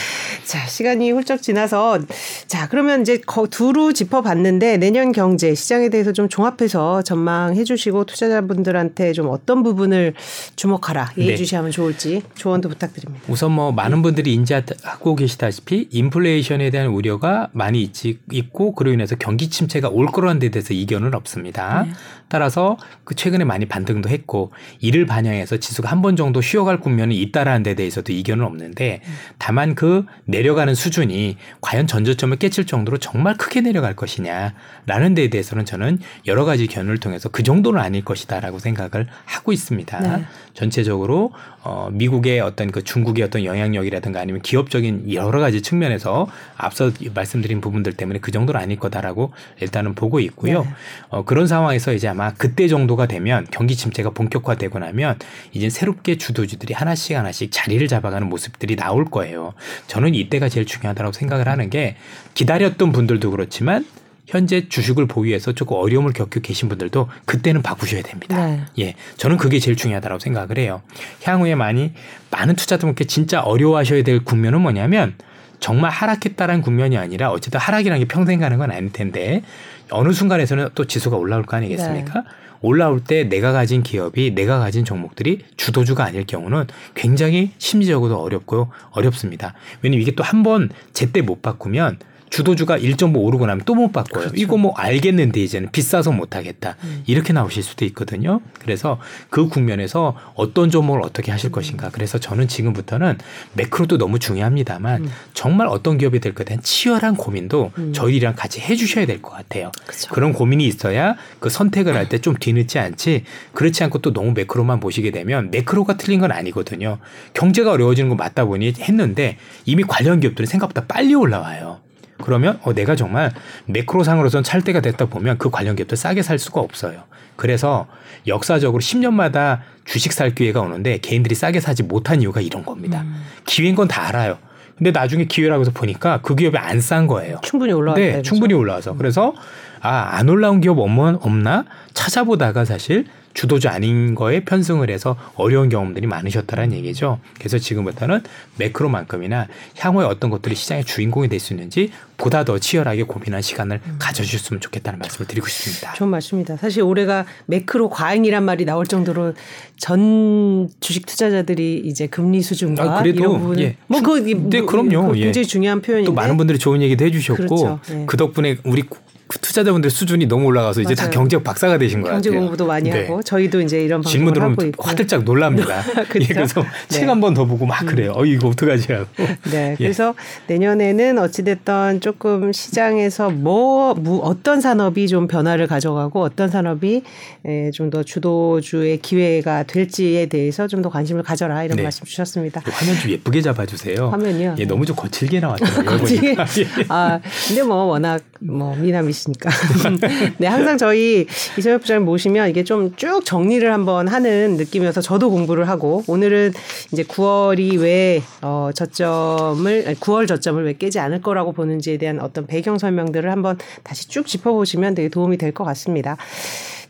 [0.44, 2.00] 자, 시간이 훌쩍 지나서
[2.48, 9.14] 자, 그러면 이제 두루 짚어봤는데 내년 경제 시장에 대해서 좀 종합해서 전망해 주시고 투자자 분들한테
[9.14, 10.14] 좀 어떤 부분을
[10.58, 11.38] 주목하라 얘기해 네.
[11.38, 13.24] 주시면 좋을지 조언도 부탁드립니다.
[13.30, 19.50] 우선 뭐 많은 분들이 인지하고 계시다시피 인플레이션에 대한 우려가 많이 있지, 있고 그로 인해서 경기
[19.50, 21.84] 침체가 올 거라는 데 대해서 이견은 없습니다.
[21.86, 21.92] 네.
[22.28, 27.64] 따라서 그 최근에 많이 반등도 했고 이를 반영해서 지수가 한 번 정도 쉬어갈 국면이 있다라는
[27.64, 29.02] 데 대해서도 이견은 없는데
[29.38, 36.00] 다만 그 내려가는 수준이 과연 전저점을 깨칠 정도로 정말 크게 내려갈 것이냐라는 데에 대해서는 저는
[36.26, 40.00] 여러 가지 견을 통해서 그 정도는 아닐 것이다 라고 생각을 하고 있습니다.
[40.00, 40.26] 네.
[40.54, 41.32] 전체적으로
[41.62, 46.28] 어 미국의 어떤 그 중국의 어떤 영향력이라든가 아니면 기업적인 여러 가지 측면에서
[46.58, 49.32] 앞서 말씀드린 부분들 때문에 그 정도는 아닐 거다라고
[49.62, 50.64] 일단은 보고 있고요.
[50.64, 50.70] 네.
[51.10, 55.18] 어 그런 상황에서 이제 아마 그때 정도가 되면 경기 침체가 본격화되고 나면
[55.52, 59.54] 이제 새롭게 주도주들이 하나씩 하나씩 자리를 잡아가는 모습들이 나올 거예요.
[59.88, 61.96] 저는 이때가 제일 중요하다고 생각을 하는 게
[62.34, 63.86] 기다렸던 분들도 그렇지만
[64.30, 68.46] 현재 주식을 보유해서 조금 어려움을 겪고 계신 분들도 그때는 바꾸셔야 됩니다.
[68.46, 68.62] 네.
[68.78, 68.96] 예.
[69.18, 70.82] 저는 그게 제일 중요하다고 생각을 해요.
[71.24, 71.94] 향후에 많이
[72.30, 75.16] 많은 투자자분께 진짜 어려워하셔야 될 국면은 뭐냐면
[75.60, 79.42] 정말 하락했다라는 국면이 아니라 어쨌든 하락이라는 게 평생 가는 건 아닐 텐데
[79.90, 82.14] 어느 순간에서는 또 지수가 올라올 거 아니겠습니까?
[82.22, 82.26] 네.
[82.62, 88.70] 올라올 때 내가 가진 기업이 내가 가진 종목들이 주도주가 아닐 경우는 굉장히 심리적으로도 어렵고요.
[88.92, 89.54] 어렵습니다.
[89.82, 92.00] 왜냐면 이게 또 한 번 제때 못 바꾸면
[92.30, 94.22] 주도주가 1.5 오르고 나면 또 못 바꿔요.
[94.28, 94.36] 그렇죠.
[94.36, 96.76] 이거 뭐 알겠는데 이제는 비싸서 못 하겠다.
[96.84, 97.04] 음.
[97.08, 98.42] 이렇게 나오실 수도 있거든요.
[98.60, 99.00] 그래서
[99.30, 101.52] 그 국면에서 어떤 종목을 어떻게 하실 음.
[101.52, 101.90] 것인가.
[101.92, 103.18] 그래서 저는 지금부터는
[103.54, 105.12] 매크로도 너무 중요합니다만 음.
[105.34, 107.94] 정말 어떤 기업이 될 것에 대한 치열한 고민도 음.
[107.94, 109.72] 저희랑 같이 해 주셔야 될 것 같아요.
[109.86, 110.10] 그렇죠.
[110.14, 113.24] 그런 고민이 있어야 그 선택을 할 때 좀 뒤늦지 않지
[113.54, 116.98] 그렇지 않고 또 너무 매크로만 보시게 되면 매크로가 틀린 건 아니거든요.
[117.34, 121.80] 경제가 어려워지는 거 맞다 보니 했는데 이미 관련 기업들은 생각보다 빨리 올라와요.
[122.24, 123.32] 그러면 어, 내가 정말
[123.66, 127.04] 매크로상으로선 찰때가 됐다 보면 그 관련 기업들 싸게 살 수가 없어요.
[127.36, 127.88] 그래서
[128.28, 133.02] 역사적으로 10년마다 주식 살 기회가 오는데 개인들이 싸게 사지 못한 이유가 이런 겁니다.
[133.02, 133.24] 음.
[133.46, 134.38] 기회인 건 다 알아요.
[134.78, 137.40] 근데 나중에 기회라고 해서 보니까 그 기업이 안 싼 거예요.
[137.42, 138.92] 충분히 올라왔 네, 충분히 올라와서.
[138.94, 138.98] 음.
[138.98, 139.34] 그래서
[139.82, 141.66] 아, 안 올라온 기업 없나?
[141.94, 147.20] 찾아보다가 사실 주도주 아닌 거에 편승을 해서 어려운 경험들이 많으셨다는 얘기죠.
[147.38, 148.22] 그래서 지금부터는
[148.58, 153.96] 매크로만큼이나 향후에 어떤 것들이 시장의 주인공이 될 수 있는지 보다 더 치열하게 고민한 시간을 음.
[153.98, 155.94] 가져주셨으면 좋겠다는 말씀을 드리고 싶습니다.
[155.94, 156.58] 좋은 말씀입니다.
[156.58, 159.34] 사실 올해가 매크로 과잉이란 말이 나올 정도로
[159.78, 163.78] 전 주식 투자자들이 이제 금리 수준과 아, 그래도, 이런 부분 예.
[163.88, 165.08] 뭐그 네, 그럼요.
[165.08, 165.48] 그 굉장히 예.
[165.48, 167.80] 중요한 표현인데 또 많은 분들이 좋은 얘기도 해주셨고 그렇죠.
[167.92, 168.04] 예.
[168.06, 168.98] 그 덕분에 우리 그
[169.30, 173.02] 투자자분들 수준이 너무 올라가서 이제 다 경제 박사가 되신 것 경제 공부도 많이 네.
[173.02, 175.84] 하고 저희도 이제 이런 질문 들으면 화들짝 놀랍니다.
[176.10, 176.20] 그렇죠?
[176.22, 176.68] 예, 그래서 네.
[176.90, 177.88] 책한 번 더 보고 막 음.
[177.88, 178.14] 그래요.
[178.16, 179.06] 어 이거 어떡하지 하고.
[179.52, 179.72] 네.
[179.74, 179.76] 예.
[179.78, 180.16] 그래서
[180.48, 187.04] 내년에는 어찌 됐던 조금 시장에서 뭐, 뭐 어떤 산업이 좀 변화를 가져가고 어떤 산업이
[187.48, 191.84] 예, 좀더 주도주의 기회가 될지에 대해서 좀 더 관심을 가져라 이런 네.
[191.84, 192.62] 말씀 주셨습니다.
[192.66, 194.10] 화면 좀 예쁘게 잡아주세요.
[194.12, 194.56] 화면이요.
[194.60, 195.98] 예, 너무 좀 거칠게 나왔더라고요.
[196.00, 196.36] 거칠게.
[196.88, 199.50] 아 근데 뭐 워낙 뭐 미남이 계시니까.
[200.40, 201.26] 네, 항상 저희
[201.58, 206.54] 이성엽 부장님 모시면 이게 좀 쭉 정리를 한번 하는 느낌이어서 저도 공부를 하고 오늘은
[206.92, 212.78] 이제 9월이 왜 어, 저점을 9월 저점을 왜 깨지 않을 거라고 보는지에 대한 어떤 배경
[212.78, 216.16] 설명들을 한번 다시 쭉 짚어보시면 되게 도움이 될 것 같습니다.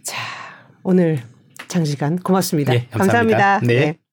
[0.03, 0.17] 자,
[0.83, 1.19] 오늘
[1.69, 2.73] 장시간 고맙습니다.
[2.73, 3.37] 네, 감사합니다.
[3.37, 3.59] 감사합니다.
[3.65, 3.79] 네.
[3.93, 4.08] 네.